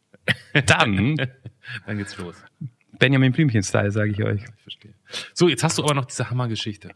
dann, 0.67 1.15
dann 1.87 1.97
geht's 1.97 2.17
los. 2.17 2.35
Benjamin 2.99 3.31
Blümchen-Style, 3.31 3.91
sage 3.91 4.11
ich 4.11 4.23
euch. 4.23 4.41
Ich 4.43 4.61
verstehe. 4.61 4.93
So, 5.33 5.47
jetzt 5.47 5.63
hast 5.63 5.77
du 5.77 5.83
aber 5.83 5.93
noch 5.93 6.05
diese 6.05 6.29
Hammergeschichte. 6.29 6.91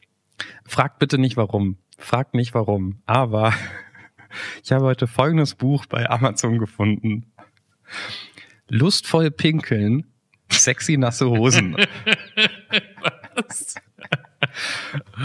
Fragt 0.66 1.00
bitte 1.00 1.18
nicht 1.18 1.38
warum. 1.38 1.78
Fragt 1.98 2.34
nicht 2.34 2.54
warum. 2.54 3.02
Aber 3.06 3.54
ich 4.64 4.72
habe 4.72 4.86
heute 4.86 5.08
folgendes 5.08 5.56
Buch 5.56 5.86
bei 5.86 6.10
Amazon 6.10 6.60
gefunden. 6.60 7.32
Lustvoll 8.68 9.32
pinkeln, 9.32 10.06
sexy 10.50 10.98
nasse 10.98 11.30
Hosen. 11.30 11.76
Was? 13.36 13.76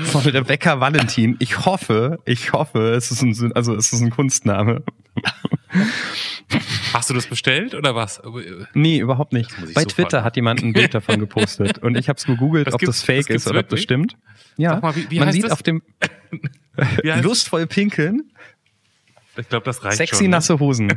Von 0.04 0.22
Rebecca 0.22 0.80
Valentin. 0.80 1.36
Ich 1.38 1.64
hoffe, 1.64 2.18
ich 2.24 2.52
hoffe, 2.52 2.94
es 2.94 3.10
ist 3.10 3.22
ein, 3.22 3.52
also 3.52 3.74
es 3.74 3.92
ist 3.92 4.00
ein 4.00 4.10
Kunstname. 4.10 4.82
Hast 6.94 7.10
du 7.10 7.14
das 7.14 7.26
bestellt 7.26 7.74
oder 7.74 7.96
was? 7.96 8.22
Nee, 8.72 8.98
überhaupt 9.00 9.32
nicht. 9.32 9.50
Bei 9.74 9.82
so 9.82 9.88
Twitter 9.88 10.22
hat 10.22 10.36
jemand 10.36 10.62
ein 10.62 10.72
Bild 10.72 10.94
davon 10.94 11.18
gepostet 11.18 11.78
und 11.78 11.96
ich 11.96 12.08
habe 12.08 12.18
es 12.18 12.24
gegoogelt, 12.24 12.72
ob 12.72 12.80
das 12.80 13.02
fake 13.02 13.26
das 13.26 13.36
ist 13.38 13.48
oder 13.48 13.60
ob 13.60 13.68
das 13.68 13.82
stimmt. 13.82 14.16
Ja, 14.56 14.78
mal, 14.78 14.94
wie, 14.94 15.10
wie 15.10 15.18
man 15.18 15.32
sieht 15.32 15.42
das? 15.42 15.50
auf 15.50 15.64
dem 15.64 15.82
lustvoll 17.02 17.66
pinkeln. 17.66 18.30
Ich 19.36 19.48
glaube, 19.48 19.64
das 19.64 19.82
reicht 19.82 19.96
Sexy 19.96 20.14
schon, 20.14 20.24
ne? 20.26 20.30
nasse 20.30 20.60
Hosen. 20.60 20.92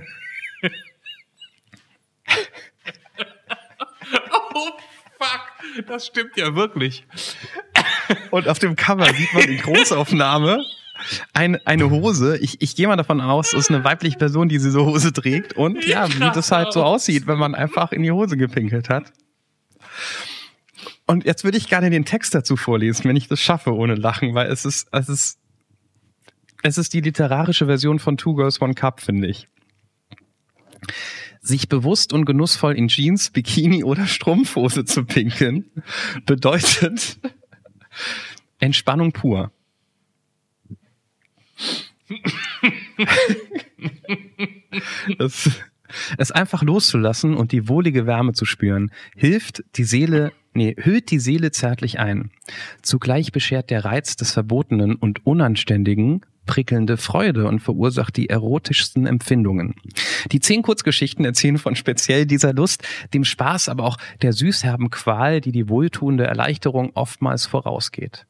oh 4.53 4.69
fuck, 5.17 5.87
das 5.87 6.05
stimmt 6.05 6.37
ja 6.37 6.53
wirklich. 6.53 7.07
Und 8.29 8.47
auf 8.47 8.59
dem 8.59 8.75
Cover 8.75 9.11
sieht 9.13 9.33
man 9.33 9.43
in 9.45 9.57
Großaufnahme 9.57 10.63
ein, 11.33 11.57
eine 11.65 11.89
Hose. 11.89 12.37
Ich, 12.37 12.61
ich 12.61 12.75
gehe 12.75 12.87
mal 12.87 12.95
davon 12.95 13.21
aus, 13.21 13.53
es 13.53 13.59
ist 13.65 13.71
eine 13.71 13.83
weibliche 13.83 14.17
Person, 14.17 14.49
die 14.49 14.57
diese 14.57 14.83
Hose 14.83 15.13
trägt. 15.13 15.53
Und 15.53 15.85
ja, 15.85 16.07
wie 16.13 16.19
das 16.19 16.51
halt 16.51 16.73
so 16.73 16.83
aussieht, 16.83 17.27
wenn 17.27 17.37
man 17.37 17.55
einfach 17.55 17.91
in 17.91 18.03
die 18.03 18.11
Hose 18.11 18.37
gepinkelt 18.37 18.89
hat. 18.89 19.11
Und 21.05 21.25
jetzt 21.25 21.43
würde 21.43 21.57
ich 21.57 21.69
gerne 21.69 21.89
den 21.89 22.05
Text 22.05 22.35
dazu 22.35 22.57
vorlesen, 22.57 23.05
wenn 23.05 23.15
ich 23.15 23.27
das 23.27 23.39
schaffe, 23.39 23.73
ohne 23.73 23.95
Lachen, 23.95 24.35
weil 24.35 24.51
es 24.51 24.65
ist, 24.65 24.89
es 24.91 25.07
ist, 25.07 25.39
es 26.63 26.77
ist 26.77 26.93
die 26.93 27.01
literarische 27.01 27.65
Version 27.65 27.99
von 27.99 28.17
Two 28.17 28.35
Girls 28.35 28.61
One 28.61 28.73
Cup, 28.73 28.99
finde 28.99 29.27
ich. 29.27 29.47
Sich 31.41 31.69
bewusst 31.69 32.11
und 32.11 32.25
genussvoll 32.25 32.75
in 32.75 32.89
Jeans, 32.89 33.29
Bikini 33.29 33.85
oder 33.85 34.05
Strumpfhose 34.05 34.83
zu 34.83 35.05
pinkeln, 35.05 35.71
bedeutet 36.25 37.19
Entspannung 38.59 39.13
pur. 39.13 39.51
Es, 45.19 45.49
es 46.17 46.31
einfach 46.31 46.63
loszulassen 46.63 47.35
und 47.35 47.51
die 47.51 47.67
wohlige 47.67 48.05
Wärme 48.05 48.33
zu 48.33 48.45
spüren, 48.45 48.91
hilft 49.15 49.63
die 49.75 49.83
Seele, 49.83 50.31
nee, 50.53 50.75
hüllt 50.77 51.11
die 51.11 51.19
Seele 51.19 51.51
zärtlich 51.51 51.99
ein. 51.99 52.31
Zugleich 52.81 53.31
beschert 53.31 53.69
der 53.69 53.85
Reiz 53.85 54.15
des 54.15 54.31
Verbotenen 54.31 54.95
und 54.95 55.25
Unanständigen 55.25 56.21
prickelnde 56.47 56.97
Freude 56.97 57.45
und 57.45 57.59
verursacht 57.59 58.17
die 58.17 58.29
erotischsten 58.29 59.05
Empfindungen. 59.05 59.75
Die 60.31 60.39
zehn 60.39 60.63
Kurzgeschichten 60.63 61.25
erzählen 61.25 61.59
von 61.59 61.75
speziell 61.75 62.25
dieser 62.25 62.53
Lust, 62.53 62.87
dem 63.13 63.23
Spaß, 63.23 63.69
aber 63.69 63.83
auch 63.83 63.97
der 64.23 64.33
süßherben 64.33 64.89
Qual, 64.89 65.41
die 65.41 65.51
die 65.51 65.69
wohltuende 65.69 66.23
Erleichterung 66.23 66.91
oftmals 66.95 67.45
vorausgeht. 67.45 68.25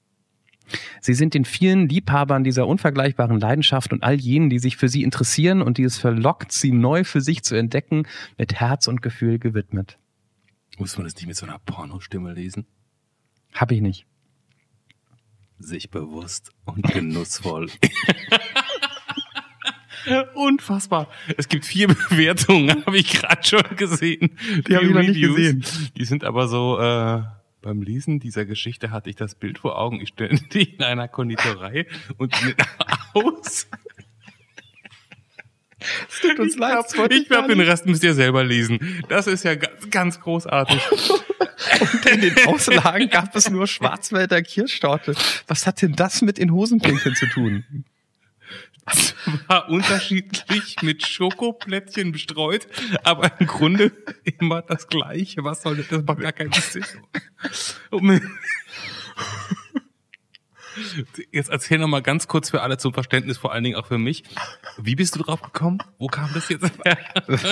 Sie 1.01 1.13
sind 1.13 1.33
den 1.33 1.45
vielen 1.45 1.87
Liebhabern 1.87 2.43
dieser 2.43 2.67
unvergleichbaren 2.67 3.39
Leidenschaft 3.39 3.93
und 3.93 4.03
all 4.03 4.15
jenen, 4.15 4.49
die 4.49 4.59
sich 4.59 4.77
für 4.77 4.89
sie 4.89 5.03
interessieren 5.03 5.61
und 5.61 5.77
die 5.77 5.83
es 5.83 5.97
verlockt, 5.97 6.51
sie 6.51 6.71
neu 6.71 7.03
für 7.03 7.21
sich 7.21 7.43
zu 7.43 7.55
entdecken, 7.55 8.07
mit 8.37 8.55
Herz 8.55 8.87
und 8.87 9.01
Gefühl 9.01 9.39
gewidmet. 9.39 9.97
Muss 10.77 10.97
man 10.97 11.05
das 11.05 11.15
nicht 11.15 11.27
mit 11.27 11.35
so 11.35 11.45
einer 11.45 11.59
Pornostimme 11.59 12.33
lesen? 12.33 12.65
Hab 13.53 13.71
ich 13.71 13.81
nicht. 13.81 14.05
Sich 15.59 15.89
bewusst 15.89 16.51
und 16.65 16.83
genussvoll. 16.83 17.69
Unfassbar. 20.35 21.09
Es 21.37 21.47
gibt 21.49 21.65
vier 21.65 21.87
Bewertungen, 22.09 22.69
habe 22.85 22.97
ich 22.97 23.09
gerade 23.09 23.45
schon 23.45 23.63
gesehen. 23.75 24.37
Die 24.67 24.75
habe 24.75 24.85
ich 24.85 24.93
noch 24.93 25.01
nicht 25.01 25.19
gesehen. 25.19 25.63
Die 25.97 26.05
sind 26.05 26.23
aber 26.23 26.47
so 26.47 26.79
äh, 26.79 27.23
beim 27.67 27.81
Lesen 27.81 28.21
dieser 28.21 28.45
Geschichte 28.45 28.91
hatte 28.91 29.09
ich 29.09 29.17
das 29.17 29.35
Bild 29.35 29.59
vor 29.59 29.77
Augen. 29.77 29.99
Ich 29.99 30.09
stelle 30.09 30.39
die 30.53 30.75
in 30.75 30.83
einer 30.83 31.09
Konditorei 31.09 31.85
und 32.17 32.33
mit 32.45 32.55
aus. 33.13 33.67
Es 36.09 36.21
tut 36.21 36.39
uns 36.39 36.57
leid. 36.57 36.85
Ich 37.09 37.27
glaube, 37.27 37.49
den 37.49 37.59
Rest 37.59 37.85
müsst 37.85 38.05
ihr 38.05 38.13
selber 38.13 38.45
lesen. 38.45 39.03
Das 39.09 39.27
ist 39.27 39.43
ja 39.43 39.55
ganz, 39.55 39.89
ganz 39.89 40.19
großartig. 40.21 40.81
Und 40.91 42.05
in 42.05 42.21
den 42.21 42.47
Auslagen 42.47 43.09
gab 43.09 43.35
es 43.35 43.49
nur 43.49 43.67
Schwarzwälder 43.67 44.41
Kirschtorte. 44.43 45.13
Was 45.47 45.67
hat 45.67 45.81
denn 45.81 45.93
das 45.93 46.21
mit 46.21 46.37
den 46.37 46.53
Hosenpinkeln 46.53 47.15
zu 47.15 47.27
tun? 47.27 47.65
Es 48.87 49.15
war 49.47 49.69
unterschiedlich 49.69 50.81
mit 50.81 51.05
Schokoplättchen 51.05 52.11
bestreut, 52.11 52.67
aber 53.03 53.31
im 53.39 53.47
Grunde 53.47 53.91
immer 54.39 54.61
das 54.61 54.87
Gleiche. 54.87 55.43
Was 55.43 55.61
soll 55.61 55.77
das? 55.77 55.87
Das 55.89 56.03
macht 56.03 56.19
gar 56.19 56.31
keinen 56.31 56.53
Sinn. 56.53 56.85
Jetzt 61.31 61.49
erzähl 61.49 61.79
noch 61.79 61.87
mal 61.87 62.01
ganz 62.01 62.27
kurz 62.27 62.49
für 62.51 62.61
alle 62.61 62.77
zum 62.77 62.93
Verständnis, 62.93 63.37
vor 63.37 63.51
allen 63.51 63.63
Dingen 63.63 63.75
auch 63.75 63.87
für 63.87 63.97
mich. 63.97 64.23
Wie 64.77 64.95
bist 64.95 65.15
du 65.15 65.23
drauf 65.23 65.41
gekommen? 65.41 65.79
Wo 65.97 66.07
kam 66.07 66.29
das 66.33 66.49
jetzt 66.49 66.71
her? 66.85 66.97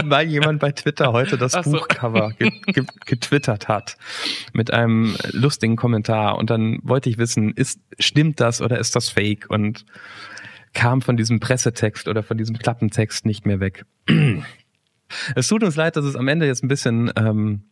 Weil 0.05 0.27
jemand 0.27 0.59
bei 0.59 0.71
Twitter 0.71 1.11
heute 1.11 1.37
das 1.37 1.53
so. 1.53 1.71
Buchcover 1.71 2.31
ge 2.37 2.51
ge 2.67 2.85
getwittert 3.05 3.67
hat 3.67 3.97
mit 4.53 4.71
einem 4.71 5.15
lustigen 5.31 5.75
Kommentar 5.75 6.37
und 6.37 6.49
dann 6.49 6.79
wollte 6.83 7.09
ich 7.09 7.17
wissen, 7.17 7.53
ist 7.53 7.79
stimmt 7.99 8.39
das 8.39 8.61
oder 8.61 8.77
ist 8.79 8.95
das 8.95 9.09
Fake 9.09 9.49
und 9.49 9.85
kam 10.75 11.01
von 11.01 11.17
diesem 11.17 11.39
Pressetext 11.39 12.07
oder 12.07 12.21
von 12.21 12.37
diesem 12.37 12.59
Klappentext 12.59 13.25
nicht 13.25 13.47
mehr 13.47 13.59
weg. 13.59 13.85
es 15.35 15.47
tut 15.47 15.63
uns 15.63 15.75
leid, 15.75 15.95
dass 15.95 16.05
es 16.05 16.15
am 16.15 16.27
Ende 16.27 16.45
jetzt 16.45 16.63
ein 16.63 16.67
bisschen 16.67 17.11
ähm, 17.15 17.63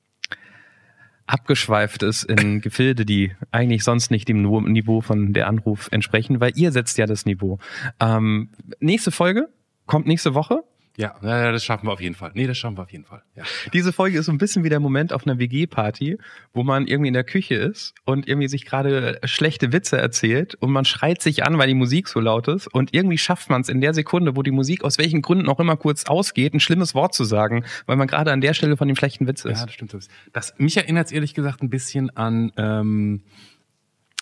abgeschweift 1.27 2.01
ist 2.01 2.23
in 2.23 2.61
Gefilde, 2.61 3.05
die 3.05 3.33
eigentlich 3.51 3.83
sonst 3.83 4.09
nicht 4.09 4.27
dem 4.27 4.41
Niveau 4.41 5.01
von 5.01 5.33
der 5.33 5.47
Anruf 5.47 5.89
entsprechen, 5.91 6.39
weil 6.39 6.53
ihr 6.55 6.71
setzt 6.71 6.97
ja 6.97 7.05
das 7.05 7.25
Niveau. 7.25 7.59
Ähm, 7.99 8.49
nächste 8.79 9.11
Folge 9.11 9.49
kommt 9.85 10.07
nächste 10.07 10.33
Woche. 10.33 10.63
Ja, 10.95 11.15
ja, 11.23 11.51
das 11.51 11.65
schaffen 11.65 11.88
wir 11.88 11.91
auf 11.91 12.01
jeden 12.01 12.13
Fall. 12.13 12.32
Nee, 12.36 12.45
das 12.45 12.56
schaffen 12.58 12.77
wir 12.77 12.84
auf 12.84 12.91
jeden 12.91 13.06
Fall. 13.06 13.23
Ja. 13.36 13.43
Diese 13.73 13.91
Folge 13.91 14.19
ist 14.19 14.27
so 14.27 14.32
ein 14.32 14.38
bisschen 14.38 14.63
wie 14.63 14.69
der 14.69 14.79
Moment 14.79 15.12
auf 15.12 15.25
einer 15.25 15.39
WG-Party, 15.39 16.19
wo 16.53 16.63
man 16.63 16.86
irgendwie 16.86 17.08
in 17.08 17.15
der 17.15 17.23
Küche 17.23 17.56
ist 17.56 17.95
und 18.06 18.27
irgendwie 18.27 18.47
sich 18.47 18.63
gerade 18.63 19.19
schlechte 19.23 19.73
Witze 19.73 19.97
erzählt 19.97 20.53
und 20.56 20.71
man 20.71 20.86
schreit 20.86 21.23
sich 21.23 21.43
an, 21.45 21.58
weil 21.58 21.67
die 21.67 21.73
Musik 21.73 22.08
so 22.08 22.19
laut 22.19 22.47
ist 22.47 22.67
und 22.67 22.93
irgendwie 22.93 23.17
schafft 23.17 23.49
man 23.49 23.62
es 23.62 23.69
in 23.69 23.82
der 23.82 23.95
Sekunde, 23.95 24.36
wo 24.36 24.43
die 24.43 24.51
Musik 24.51 24.84
aus 24.84 24.99
welchen 24.99 25.23
Gründen 25.23 25.49
auch 25.49 25.60
immer 25.60 25.77
kurz 25.77 26.06
ausgeht, 26.06 26.53
ein 26.53 26.60
schlimmes 26.60 26.93
Wort 26.93 27.15
zu 27.15 27.23
sagen, 27.23 27.65
weil 27.88 27.95
man 27.95 28.08
gerade 28.08 28.32
an 28.32 28.41
der 28.41 28.53
Stelle 28.53 28.77
von 28.77 28.88
dem 28.88 28.95
schlechten 28.95 29.25
Witz 29.25 29.45
ist. 29.45 29.60
Ja, 29.60 29.65
das 29.65 29.73
stimmt. 29.73 29.95
Das, 30.32 30.53
mich 30.60 30.77
erinnert 30.77 31.08
es 31.08 31.12
ehrlich 31.12 31.34
gesagt 31.34 31.63
ein 31.63 31.71
bisschen 31.71 32.15
an, 32.15 32.51
ähm, 32.58 33.23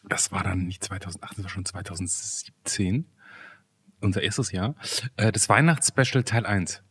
das 0.07 0.31
war 0.31 0.43
dann 0.43 0.67
nicht 0.67 0.83
2008, 0.85 1.37
das 1.37 1.43
war 1.43 1.49
schon 1.49 1.65
2017 1.65 3.05
unser 4.01 4.21
erstes 4.21 4.51
Jahr, 4.51 4.75
äh, 5.17 5.31
das 5.31 5.49
Weihnachtsspecial 5.49 6.23
Teil 6.23 6.45
1. 6.45 6.83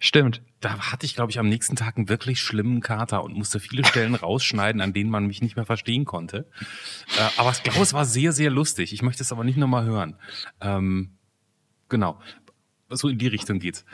Stimmt. 0.00 0.42
Da 0.60 0.78
hatte 0.92 1.06
ich, 1.06 1.14
glaube 1.14 1.30
ich, 1.30 1.38
am 1.38 1.48
nächsten 1.48 1.76
Tag 1.76 1.96
einen 1.96 2.08
wirklich 2.08 2.40
schlimmen 2.40 2.80
Kater 2.80 3.24
und 3.24 3.34
musste 3.34 3.60
viele 3.60 3.84
Stellen 3.84 4.14
rausschneiden, 4.16 4.80
an 4.80 4.92
denen 4.92 5.10
man 5.10 5.26
mich 5.26 5.42
nicht 5.42 5.56
mehr 5.56 5.66
verstehen 5.66 6.04
konnte. 6.04 6.48
Äh, 7.16 7.28
aber 7.36 7.50
ich 7.50 7.62
glaube, 7.62 7.80
es 7.80 7.94
war 7.94 8.04
sehr, 8.04 8.32
sehr 8.32 8.50
lustig. 8.50 8.92
Ich 8.92 9.02
möchte 9.02 9.22
es 9.22 9.32
aber 9.32 9.44
nicht 9.44 9.56
nochmal 9.56 9.84
hören. 9.84 10.16
Ähm, 10.60 11.18
genau 11.88 12.20
so 12.96 13.08
in 13.08 13.18
die 13.18 13.26
Richtung 13.26 13.58
geht's. 13.58 13.84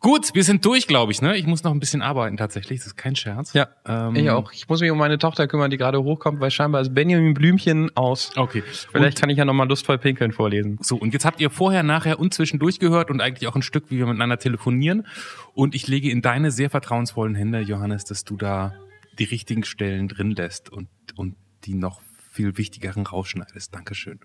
Gut, 0.00 0.32
wir 0.34 0.44
sind 0.44 0.64
durch, 0.64 0.86
glaube 0.86 1.10
ich. 1.10 1.22
Ne? 1.22 1.36
Ich 1.36 1.46
muss 1.46 1.64
noch 1.64 1.72
ein 1.72 1.80
bisschen 1.80 2.02
arbeiten 2.02 2.36
tatsächlich. 2.36 2.78
Das 2.78 2.88
ist 2.88 2.96
kein 2.96 3.16
Scherz. 3.16 3.52
Ja, 3.52 3.68
ähm, 3.84 4.14
ich 4.14 4.30
auch. 4.30 4.52
Ich 4.52 4.68
muss 4.68 4.80
mich 4.80 4.90
um 4.92 4.98
meine 4.98 5.18
Tochter 5.18 5.48
kümmern, 5.48 5.70
die 5.70 5.76
gerade 5.76 6.02
hochkommt, 6.02 6.38
weil 6.40 6.52
scheinbar 6.52 6.82
ist 6.82 6.94
Benjamin 6.94 7.34
Blümchen 7.34 7.90
aus. 7.96 8.30
Okay. 8.36 8.62
Vielleicht 8.62 9.16
und, 9.16 9.20
kann 9.20 9.30
ich 9.30 9.38
ja 9.38 9.44
noch 9.44 9.54
mal 9.54 9.66
lustvoll 9.68 9.98
pinkeln 9.98 10.30
vorlesen. 10.30 10.78
So, 10.80 10.96
und 10.96 11.12
jetzt 11.12 11.24
habt 11.24 11.40
ihr 11.40 11.50
vorher, 11.50 11.82
nachher 11.82 12.20
und 12.20 12.32
zwischendurch 12.32 12.78
gehört 12.78 13.10
und 13.10 13.20
eigentlich 13.20 13.48
auch 13.48 13.56
ein 13.56 13.62
Stück, 13.62 13.90
wie 13.90 13.98
wir 13.98 14.06
miteinander 14.06 14.38
telefonieren. 14.38 15.04
Und 15.52 15.74
ich 15.74 15.88
lege 15.88 16.10
in 16.10 16.22
deine 16.22 16.52
sehr 16.52 16.70
vertrauensvollen 16.70 17.34
Hände, 17.34 17.60
Johannes, 17.60 18.04
dass 18.04 18.24
du 18.24 18.36
da 18.36 18.74
die 19.18 19.24
richtigen 19.24 19.64
Stellen 19.64 20.06
drin 20.06 20.30
lässt 20.30 20.70
und, 20.70 20.88
und 21.16 21.34
die 21.64 21.74
noch 21.74 22.00
viel 22.30 22.56
wichtigeren 22.56 23.04
rausschneidest. 23.04 23.74
Dankeschön. 23.74 24.20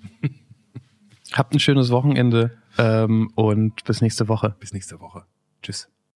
Habt 1.32 1.56
ein 1.56 1.60
schönes 1.60 1.90
Wochenende 1.90 2.60
ähm, 2.78 3.32
und 3.34 3.84
bis 3.86 4.02
nächste 4.02 4.28
Woche. 4.28 4.56
Bis 4.60 4.72
nächste 4.72 5.00
Woche. 5.00 5.26
Tschüss. 5.64 5.88